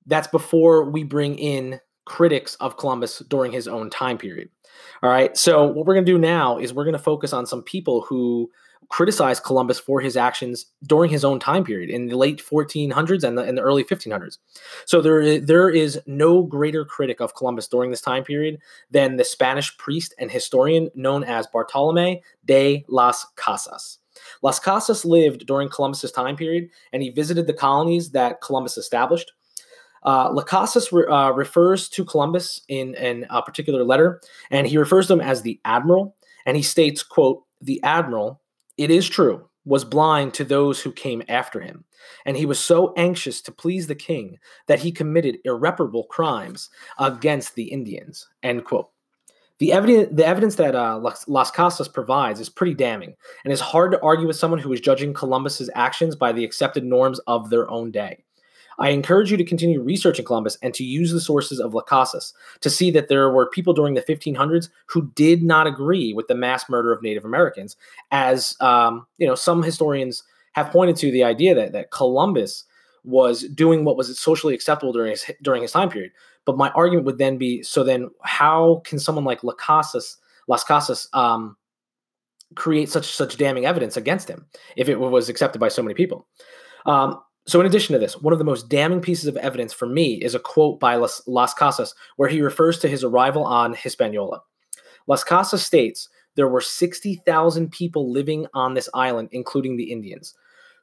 that's 0.06 0.28
before 0.28 0.90
we 0.90 1.04
bring 1.04 1.38
in 1.38 1.80
critics 2.06 2.56
of 2.56 2.78
Columbus 2.78 3.20
during 3.28 3.52
his 3.52 3.68
own 3.68 3.90
time 3.90 4.18
period. 4.18 4.50
All 5.02 5.10
right. 5.10 5.36
So 5.38 5.66
what 5.66 5.86
we're 5.86 5.94
going 5.94 6.06
to 6.06 6.12
do 6.12 6.18
now 6.18 6.58
is 6.58 6.74
we're 6.74 6.86
going 6.86 6.94
to 6.94 7.00
focus 7.00 7.34
on 7.34 7.46
some 7.46 7.62
people 7.62 8.02
who 8.02 8.50
criticized 8.90 9.44
Columbus 9.44 9.80
for 9.80 10.02
his 10.02 10.18
actions 10.18 10.66
during 10.86 11.10
his 11.10 11.26
own 11.26 11.40
time 11.40 11.64
period 11.64 11.90
in 11.90 12.08
the 12.08 12.18
late 12.18 12.44
1400s 12.44 13.24
and 13.24 13.38
the, 13.38 13.42
and 13.42 13.58
the 13.58 13.62
early 13.62 13.84
1500s. 13.84 14.38
So 14.86 15.02
there, 15.02 15.40
there 15.40 15.70
is 15.70 16.00
no 16.06 16.44
greater 16.44 16.86
critic 16.86 17.20
of 17.20 17.36
Columbus 17.36 17.68
during 17.68 17.92
this 17.92 18.02
time 18.02 18.24
period 18.24 18.60
than 18.92 19.16
the 19.16 19.24
Spanish 19.24 19.76
priest 19.78 20.14
and 20.20 20.30
historian 20.30 20.90
known 20.96 21.24
as 21.24 21.48
Bartolome 21.48 22.22
de 22.46 22.86
las 22.88 23.26
Casas. 23.36 24.00
Las 24.42 24.60
Casas 24.60 25.06
lived 25.06 25.46
during 25.46 25.70
Columbus's 25.70 26.12
time 26.12 26.36
period, 26.36 26.70
and 26.92 27.02
he 27.02 27.10
visited 27.10 27.48
the 27.48 27.54
colonies 27.54 28.12
that 28.12 28.42
Columbus 28.42 28.78
established. 28.78 29.32
Uh, 30.06 30.32
Las 30.32 30.46
Casas 30.46 30.92
re- 30.92 31.06
uh, 31.08 31.32
refers 31.32 31.90
to 31.90 32.06
Columbus 32.06 32.62
in, 32.68 32.96
in 32.96 33.26
a 33.30 33.42
particular 33.42 33.84
letter, 33.84 34.22
and 34.52 34.68
he 34.68 34.78
refers 34.78 35.08
to 35.08 35.14
him 35.14 35.22
as 35.22 35.42
the 35.42 35.60
admiral. 35.66 36.16
And 36.46 36.58
he 36.58 36.64
states, 36.64 37.04
"quote 37.04 37.44
The 37.62 37.82
admiral, 37.84 38.42
it 38.78 38.92
is 38.92 39.08
true, 39.08 39.48
was 39.66 39.86
blind 39.86 40.34
to 40.34 40.44
those 40.44 40.82
who 40.82 40.92
came 40.92 41.24
after 41.30 41.62
him, 41.62 41.86
and 42.26 42.36
he 42.36 42.46
was 42.46 42.60
so 42.60 42.94
anxious 42.98 43.42
to 43.44 43.52
please 43.52 43.88
the 43.88 43.96
king 43.96 44.38
that 44.68 44.80
he 44.80 44.92
committed 44.92 45.40
irreparable 45.46 46.04
crimes 46.06 46.70
against 47.00 47.56
the 47.56 47.66
Indians." 47.66 48.28
End 48.44 48.66
quote. 48.66 48.90
The 49.60 49.72
evidence, 49.72 50.10
the 50.12 50.26
evidence 50.26 50.56
that 50.56 50.76
uh, 50.76 51.00
Las 51.28 51.52
Casas 51.52 51.88
provides 51.88 52.42
is 52.42 52.50
pretty 52.50 52.74
damning, 52.74 53.16
and 53.46 53.54
is 53.54 53.62
hard 53.62 53.92
to 53.92 54.02
argue 54.02 54.28
with 54.28 54.36
someone 54.36 54.60
who 54.60 54.74
is 54.74 54.82
judging 54.82 55.14
Columbus's 55.14 55.70
actions 55.76 56.16
by 56.16 56.34
the 56.34 56.44
accepted 56.44 56.84
norms 56.84 57.20
of 57.28 57.50
their 57.50 57.70
own 57.70 57.92
day. 57.92 58.26
I 58.80 58.90
encourage 58.90 59.32
you 59.32 59.38
to 59.38 59.44
continue 59.44 59.82
researching 59.82 60.26
Columbus 60.26 60.58
and 60.62 60.74
to 60.74 60.84
use 60.84 61.12
the 61.12 61.22
sources 61.22 61.60
of 61.60 61.74
Las 61.74 61.84
Casas 61.88 62.34
to 62.62 62.70
see 62.70 62.92
that 62.92 63.08
there 63.08 63.30
were 63.30 63.50
people 63.50 63.74
during 63.74 63.94
the 63.94 64.02
1500s 64.02 64.70
who 64.88 65.12
did 65.16 65.44
not 65.44 65.68
agree 65.68 66.14
with 66.14 66.28
the 66.28 66.36
mass 66.36 66.70
murder 66.70 66.92
of 66.92 67.02
Native 67.02 67.26
Americans, 67.26 67.76
as 68.12 68.56
um, 68.62 69.06
you 69.18 69.28
know, 69.28 69.36
some 69.36 69.64
historians 69.64 70.24
have 70.54 70.72
pointed 70.72 70.96
to 70.98 71.12
the 71.12 71.24
idea 71.24 71.54
that 71.56 71.74
that 71.74 71.92
Columbus 71.92 72.66
was 73.04 73.44
doing 73.50 73.84
what 73.84 73.98
was 73.98 74.18
socially 74.18 74.54
acceptable 74.54 74.94
during 74.94 75.12
his 75.12 75.30
during 75.42 75.62
his 75.62 75.72
time 75.72 75.90
period. 75.90 76.12
But 76.46 76.58
my 76.58 76.70
argument 76.72 77.06
would 77.06 77.18
then 77.18 77.38
be: 77.38 77.64
so 77.64 77.84
then, 77.84 78.10
how 78.24 78.82
can 78.86 79.00
someone 79.00 79.26
like 79.26 79.44
Las 79.44 79.56
Casas, 79.58 80.18
Las 80.48 80.64
Casas, 80.64 81.08
um, 81.14 81.58
create 82.56 82.90
such 82.90 83.06
such 83.06 83.38
damning 83.38 83.66
evidence 83.66 83.98
against 83.98 84.30
him 84.30 84.46
if 84.78 84.90
it 84.90 85.00
was 85.00 85.30
accepted 85.30 85.60
by 85.60 85.70
so 85.70 85.84
many 85.84 85.94
people? 85.94 86.28
Um, 86.86 87.20
so, 87.46 87.60
in 87.60 87.66
addition 87.66 87.94
to 87.94 88.00
this, 88.00 88.22
one 88.22 88.32
of 88.32 88.40
the 88.40 88.46
most 88.46 88.70
damning 88.70 89.02
pieces 89.02 89.28
of 89.28 89.36
evidence 89.38 89.74
for 89.74 89.86
me 89.86 90.14
is 90.16 90.34
a 90.34 90.40
quote 90.40 90.80
by 90.80 90.96
Las, 90.96 91.22
Las 91.28 91.54
Casas 91.54 91.94
where 92.16 92.30
he 92.30 92.42
refers 92.42 92.80
to 92.80 92.88
his 92.88 93.04
arrival 93.04 93.44
on 93.44 93.74
Hispaniola. 93.74 94.42
Las 95.08 95.24
Casas 95.26 95.66
states 95.66 96.08
there 96.36 96.48
were 96.48 96.62
60,000 96.62 97.72
people 97.72 98.12
living 98.12 98.48
on 98.54 98.74
this 98.74 98.90
island, 98.94 99.30
including 99.34 99.76
the 99.76 99.92
Indians. 99.92 100.34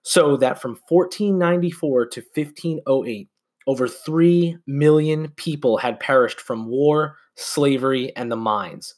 So 0.02 0.36
that 0.36 0.60
from 0.60 0.78
1494 0.88 2.06
to 2.08 2.20
1508, 2.34 3.28
over 3.66 3.88
3 3.88 4.58
million 4.66 5.28
people 5.36 5.78
had 5.78 6.00
perished 6.00 6.40
from 6.40 6.68
war, 6.68 7.16
slavery, 7.36 8.14
and 8.16 8.30
the 8.30 8.36
mines. 8.36 8.94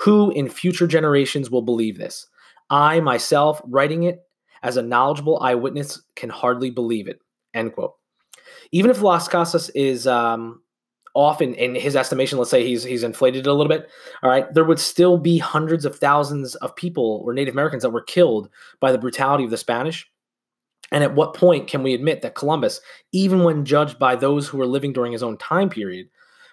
Who 0.00 0.30
in 0.30 0.48
future 0.48 0.86
generations 0.86 1.50
will 1.50 1.62
believe 1.62 1.98
this? 1.98 2.26
I 2.70 3.00
myself, 3.00 3.60
writing 3.64 4.04
it 4.04 4.20
as 4.62 4.76
a 4.76 4.82
knowledgeable 4.82 5.38
eyewitness, 5.40 6.00
can 6.16 6.30
hardly 6.30 6.70
believe 6.70 7.08
it. 7.08 7.20
End 7.54 7.72
quote. 7.72 7.94
Even 8.72 8.90
if 8.90 9.02
Las 9.02 9.28
Casas 9.28 9.70
is 9.70 10.06
um, 10.06 10.62
often 11.14 11.54
in 11.54 11.74
his 11.74 11.96
estimation, 11.96 12.38
let's 12.38 12.50
say 12.50 12.66
he's 12.66 12.84
he's 12.84 13.02
inflated 13.02 13.46
it 13.46 13.50
a 13.50 13.52
little 13.52 13.68
bit, 13.68 13.88
all 14.22 14.30
right, 14.30 14.52
there 14.54 14.64
would 14.64 14.78
still 14.78 15.18
be 15.18 15.38
hundreds 15.38 15.84
of 15.84 15.96
thousands 15.96 16.54
of 16.56 16.76
people 16.76 17.22
or 17.24 17.32
Native 17.32 17.54
Americans 17.54 17.82
that 17.82 17.90
were 17.90 18.02
killed 18.02 18.48
by 18.80 18.92
the 18.92 18.98
brutality 18.98 19.44
of 19.44 19.50
the 19.50 19.56
Spanish 19.56 20.06
and 20.90 21.04
at 21.04 21.14
what 21.14 21.34
point 21.34 21.68
can 21.68 21.82
we 21.82 21.94
admit 21.94 22.22
that 22.22 22.34
Columbus, 22.34 22.80
even 23.12 23.44
when 23.44 23.64
judged 23.64 23.98
by 23.98 24.16
those 24.16 24.48
who 24.48 24.58
were 24.58 24.66
living 24.66 24.92
during 24.92 25.12
his 25.12 25.22
own 25.22 25.36
time 25.36 25.68
period, 25.68 26.08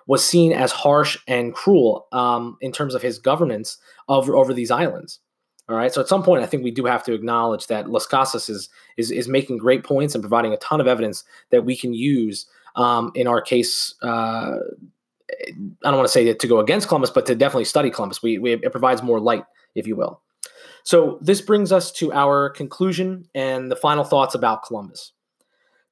was 0.07 0.23
seen 0.23 0.51
as 0.51 0.71
harsh 0.71 1.17
and 1.27 1.53
cruel 1.53 2.07
um, 2.11 2.57
in 2.61 2.71
terms 2.71 2.93
of 2.93 3.01
his 3.01 3.17
governance 3.17 3.77
of, 4.07 4.29
over 4.29 4.53
these 4.53 4.71
islands? 4.71 5.19
All 5.67 5.75
right. 5.75 5.91
So 5.91 5.99
at 5.99 6.07
some 6.07 6.21
point, 6.21 6.43
I 6.43 6.45
think 6.45 6.63
we 6.63 6.71
do 6.71 6.85
have 6.85 7.03
to 7.05 7.13
acknowledge 7.13 7.67
that 7.67 7.89
Las 7.89 8.05
Casas 8.05 8.49
is, 8.49 8.69
is, 8.97 9.09
is 9.09 9.27
making 9.27 9.57
great 9.57 9.83
points 9.83 10.13
and 10.13 10.21
providing 10.21 10.53
a 10.53 10.57
ton 10.57 10.79
of 10.79 10.87
evidence 10.87 11.23
that 11.49 11.65
we 11.65 11.75
can 11.75 11.93
use 11.93 12.45
um, 12.75 13.11
in 13.15 13.25
our 13.25 13.41
case. 13.41 13.95
Uh, 14.03 14.57
I 15.31 15.51
don't 15.83 15.95
want 15.95 16.07
to 16.07 16.11
say 16.11 16.31
to 16.31 16.47
go 16.47 16.59
against 16.59 16.87
Columbus, 16.87 17.09
but 17.09 17.25
to 17.25 17.35
definitely 17.35 17.65
study 17.65 17.89
Columbus. 17.89 18.21
We, 18.21 18.37
we 18.37 18.53
it 18.53 18.71
provides 18.71 19.01
more 19.01 19.19
light, 19.19 19.45
if 19.73 19.87
you 19.87 19.95
will. 19.95 20.21
So, 20.83 21.17
this 21.19 21.41
brings 21.41 21.71
us 21.71 21.91
to 21.93 22.13
our 22.13 22.51
conclusion 22.51 23.27
and 23.33 23.71
the 23.71 23.75
final 23.75 24.03
thoughts 24.03 24.35
about 24.35 24.63
Columbus. 24.63 25.13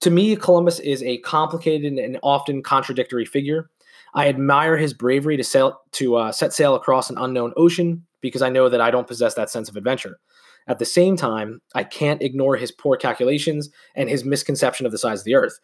To 0.01 0.11
me, 0.11 0.35
Columbus 0.35 0.79
is 0.79 1.01
a 1.01 1.17
complicated 1.19 1.93
and 1.93 2.19
often 2.21 2.61
contradictory 2.61 3.25
figure. 3.25 3.71
I 4.13 4.27
admire 4.27 4.77
his 4.77 4.93
bravery 4.93 5.35
to 5.37 5.43
sail 5.43 5.81
to 5.93 6.17
uh, 6.17 6.31
set 6.31 6.53
sail 6.53 6.75
across 6.75 7.09
an 7.09 7.17
unknown 7.17 7.53
ocean 7.57 8.05
because 8.23 8.41
I 8.41 8.49
know 8.49 8.69
that 8.69 8.81
I 8.81 8.89
don't 8.89 9.07
possess 9.07 9.35
that 9.35 9.51
sense 9.51 9.69
of 9.69 9.75
adventure. 9.75 10.19
At 10.67 10.79
the 10.79 10.85
same 10.85 11.15
time, 11.17 11.61
I 11.75 11.83
can't 11.83 12.23
ignore 12.23 12.55
his 12.55 12.71
poor 12.71 12.97
calculations 12.97 13.69
and 13.95 14.09
his 14.09 14.23
misconception 14.23 14.87
of 14.87 14.91
the 14.91 14.97
size 14.97 15.19
of 15.19 15.25
the 15.25 15.35
earth. 15.35 15.59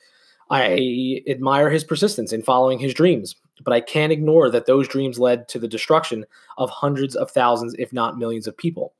I 0.51 1.21
admire 1.27 1.69
his 1.69 1.83
persistence 1.83 2.33
in 2.33 2.43
following 2.43 2.77
his 2.77 2.93
dreams, 2.93 3.35
but 3.63 3.73
I 3.73 3.81
can't 3.81 4.11
ignore 4.11 4.49
that 4.49 4.65
those 4.65 4.87
dreams 4.87 5.17
led 5.17 5.47
to 5.47 5.59
the 5.59 5.67
destruction 5.67 6.25
of 6.57 6.69
hundreds 6.69 7.15
of 7.15 7.31
thousands, 7.31 7.75
if 7.79 7.93
not 7.93 8.17
millions, 8.17 8.45
of 8.45 8.57
people. 8.57 8.93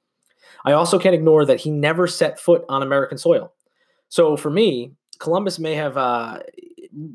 I 0.63 0.71
also 0.71 0.97
can't 0.97 1.15
ignore 1.15 1.45
that 1.45 1.59
he 1.59 1.69
never 1.69 2.07
set 2.07 2.39
foot 2.39 2.63
on 2.69 2.81
American 2.81 3.17
soil. 3.17 3.51
So 4.07 4.37
for 4.37 4.49
me, 4.49 4.93
Columbus 5.19 5.59
may 5.59 5.75
have 5.75 5.97
uh, 5.97 6.39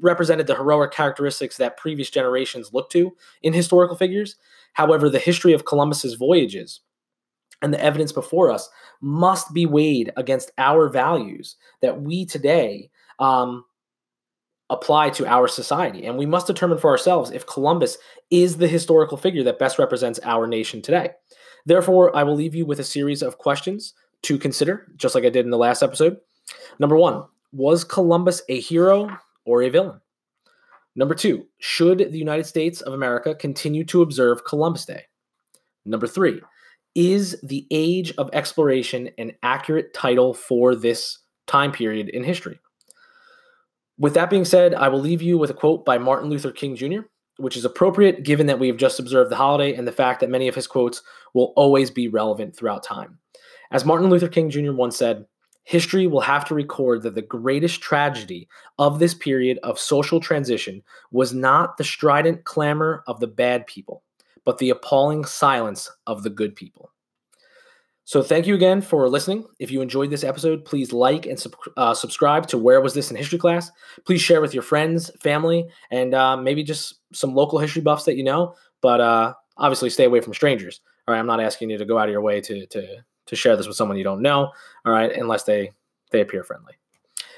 represented 0.00 0.46
the 0.46 0.56
heroic 0.56 0.92
characteristics 0.92 1.56
that 1.56 1.76
previous 1.76 2.10
generations 2.10 2.72
looked 2.72 2.92
to 2.92 3.16
in 3.42 3.52
historical 3.52 3.96
figures. 3.96 4.36
However, 4.74 5.08
the 5.08 5.18
history 5.18 5.52
of 5.52 5.64
Columbus's 5.64 6.14
voyages 6.14 6.80
and 7.62 7.72
the 7.72 7.82
evidence 7.82 8.12
before 8.12 8.50
us 8.50 8.68
must 9.00 9.52
be 9.52 9.66
weighed 9.66 10.12
against 10.16 10.50
our 10.58 10.88
values 10.88 11.56
that 11.82 12.02
we 12.02 12.24
today 12.26 12.90
um, 13.18 13.64
apply 14.70 15.10
to 15.10 15.26
our 15.26 15.48
society. 15.48 16.06
And 16.06 16.16
we 16.16 16.26
must 16.26 16.46
determine 16.46 16.78
for 16.78 16.90
ourselves 16.90 17.30
if 17.30 17.46
Columbus 17.46 17.98
is 18.30 18.56
the 18.56 18.68
historical 18.68 19.16
figure 19.16 19.42
that 19.44 19.58
best 19.58 19.78
represents 19.78 20.20
our 20.24 20.46
nation 20.46 20.82
today. 20.82 21.10
Therefore, 21.66 22.14
I 22.16 22.22
will 22.22 22.34
leave 22.34 22.54
you 22.54 22.66
with 22.66 22.80
a 22.80 22.84
series 22.84 23.22
of 23.22 23.38
questions 23.38 23.94
to 24.22 24.38
consider, 24.38 24.86
just 24.96 25.14
like 25.14 25.24
I 25.24 25.30
did 25.30 25.44
in 25.44 25.50
the 25.50 25.58
last 25.58 25.82
episode. 25.82 26.18
Number 26.78 26.96
one, 26.96 27.24
was 27.52 27.84
Columbus 27.84 28.42
a 28.48 28.60
hero 28.60 29.16
or 29.44 29.62
a 29.62 29.68
villain? 29.68 30.00
Number 30.96 31.14
two, 31.14 31.46
should 31.58 31.98
the 31.98 32.18
United 32.18 32.44
States 32.44 32.80
of 32.80 32.92
America 32.92 33.34
continue 33.34 33.84
to 33.84 34.02
observe 34.02 34.44
Columbus 34.44 34.86
Day? 34.86 35.04
Number 35.84 36.06
three, 36.06 36.40
is 36.94 37.40
the 37.42 37.66
age 37.70 38.12
of 38.16 38.30
exploration 38.32 39.10
an 39.18 39.32
accurate 39.42 39.92
title 39.92 40.32
for 40.32 40.74
this 40.74 41.18
time 41.46 41.72
period 41.72 42.08
in 42.08 42.22
history? 42.22 42.60
With 43.98 44.14
that 44.14 44.30
being 44.30 44.44
said, 44.44 44.74
I 44.74 44.88
will 44.88 45.00
leave 45.00 45.22
you 45.22 45.38
with 45.38 45.50
a 45.50 45.54
quote 45.54 45.84
by 45.84 45.98
Martin 45.98 46.30
Luther 46.30 46.52
King 46.52 46.76
Jr 46.76 47.02
which 47.38 47.56
is 47.56 47.64
appropriate 47.64 48.22
given 48.22 48.46
that 48.46 48.58
we 48.58 48.68
have 48.68 48.76
just 48.76 49.00
observed 49.00 49.30
the 49.30 49.36
holiday 49.36 49.74
and 49.74 49.86
the 49.86 49.92
fact 49.92 50.20
that 50.20 50.30
many 50.30 50.48
of 50.48 50.54
his 50.54 50.66
quotes 50.66 51.02
will 51.34 51.52
always 51.56 51.90
be 51.90 52.08
relevant 52.08 52.56
throughout 52.56 52.82
time. 52.82 53.18
As 53.72 53.84
Martin 53.84 54.08
Luther 54.08 54.28
King 54.28 54.50
Jr. 54.50 54.72
once 54.72 54.96
said, 54.96 55.26
history 55.64 56.06
will 56.06 56.20
have 56.20 56.44
to 56.46 56.54
record 56.54 57.02
that 57.02 57.14
the 57.14 57.22
greatest 57.22 57.80
tragedy 57.80 58.48
of 58.78 58.98
this 58.98 59.14
period 59.14 59.58
of 59.62 59.78
social 59.78 60.20
transition 60.20 60.82
was 61.10 61.34
not 61.34 61.76
the 61.76 61.84
strident 61.84 62.44
clamor 62.44 63.02
of 63.06 63.18
the 63.20 63.26
bad 63.26 63.66
people, 63.66 64.02
but 64.44 64.58
the 64.58 64.70
appalling 64.70 65.24
silence 65.24 65.90
of 66.06 66.22
the 66.22 66.30
good 66.30 66.54
people. 66.54 66.90
So 68.06 68.22
thank 68.22 68.46
you 68.46 68.54
again 68.54 68.82
for 68.82 69.08
listening. 69.08 69.46
If 69.58 69.70
you 69.70 69.80
enjoyed 69.80 70.10
this 70.10 70.24
episode, 70.24 70.66
please 70.66 70.92
like 70.92 71.24
and 71.24 71.40
sub- 71.40 71.56
uh, 71.78 71.94
subscribe 71.94 72.46
to 72.48 72.58
Where 72.58 72.82
Was 72.82 72.92
This 72.92 73.10
in 73.10 73.16
History 73.16 73.38
Class. 73.38 73.70
Please 74.04 74.20
share 74.20 74.42
with 74.42 74.52
your 74.52 74.62
friends, 74.62 75.10
family, 75.22 75.66
and 75.90 76.12
uh, 76.12 76.36
maybe 76.36 76.62
just 76.62 76.96
some 77.14 77.34
local 77.34 77.58
history 77.58 77.80
buffs 77.80 78.04
that 78.04 78.16
you 78.16 78.22
know. 78.22 78.54
But 78.82 79.00
uh, 79.00 79.32
obviously, 79.56 79.88
stay 79.88 80.04
away 80.04 80.20
from 80.20 80.34
strangers. 80.34 80.82
All 81.08 81.14
right, 81.14 81.18
I'm 81.18 81.26
not 81.26 81.40
asking 81.40 81.70
you 81.70 81.78
to 81.78 81.86
go 81.86 81.96
out 81.96 82.08
of 82.08 82.12
your 82.12 82.20
way 82.20 82.42
to 82.42 82.66
to 82.66 83.04
to 83.26 83.36
share 83.36 83.56
this 83.56 83.66
with 83.66 83.76
someone 83.76 83.96
you 83.96 84.04
don't 84.04 84.22
know. 84.22 84.50
All 84.84 84.92
right, 84.92 85.12
unless 85.12 85.44
they 85.44 85.72
they 86.10 86.20
appear 86.20 86.44
friendly. 86.44 86.74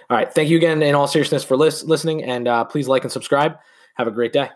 All 0.08 0.16
right, 0.16 0.32
thank 0.32 0.48
you 0.48 0.56
again 0.56 0.82
in 0.82 0.94
all 0.94 1.08
seriousness 1.08 1.44
for 1.44 1.56
lis- 1.56 1.84
listening, 1.84 2.22
and 2.24 2.46
uh, 2.46 2.64
please 2.64 2.88
like 2.88 3.02
and 3.02 3.12
subscribe. 3.12 3.56
Have 3.94 4.06
a 4.06 4.12
great 4.12 4.32
day. 4.32 4.50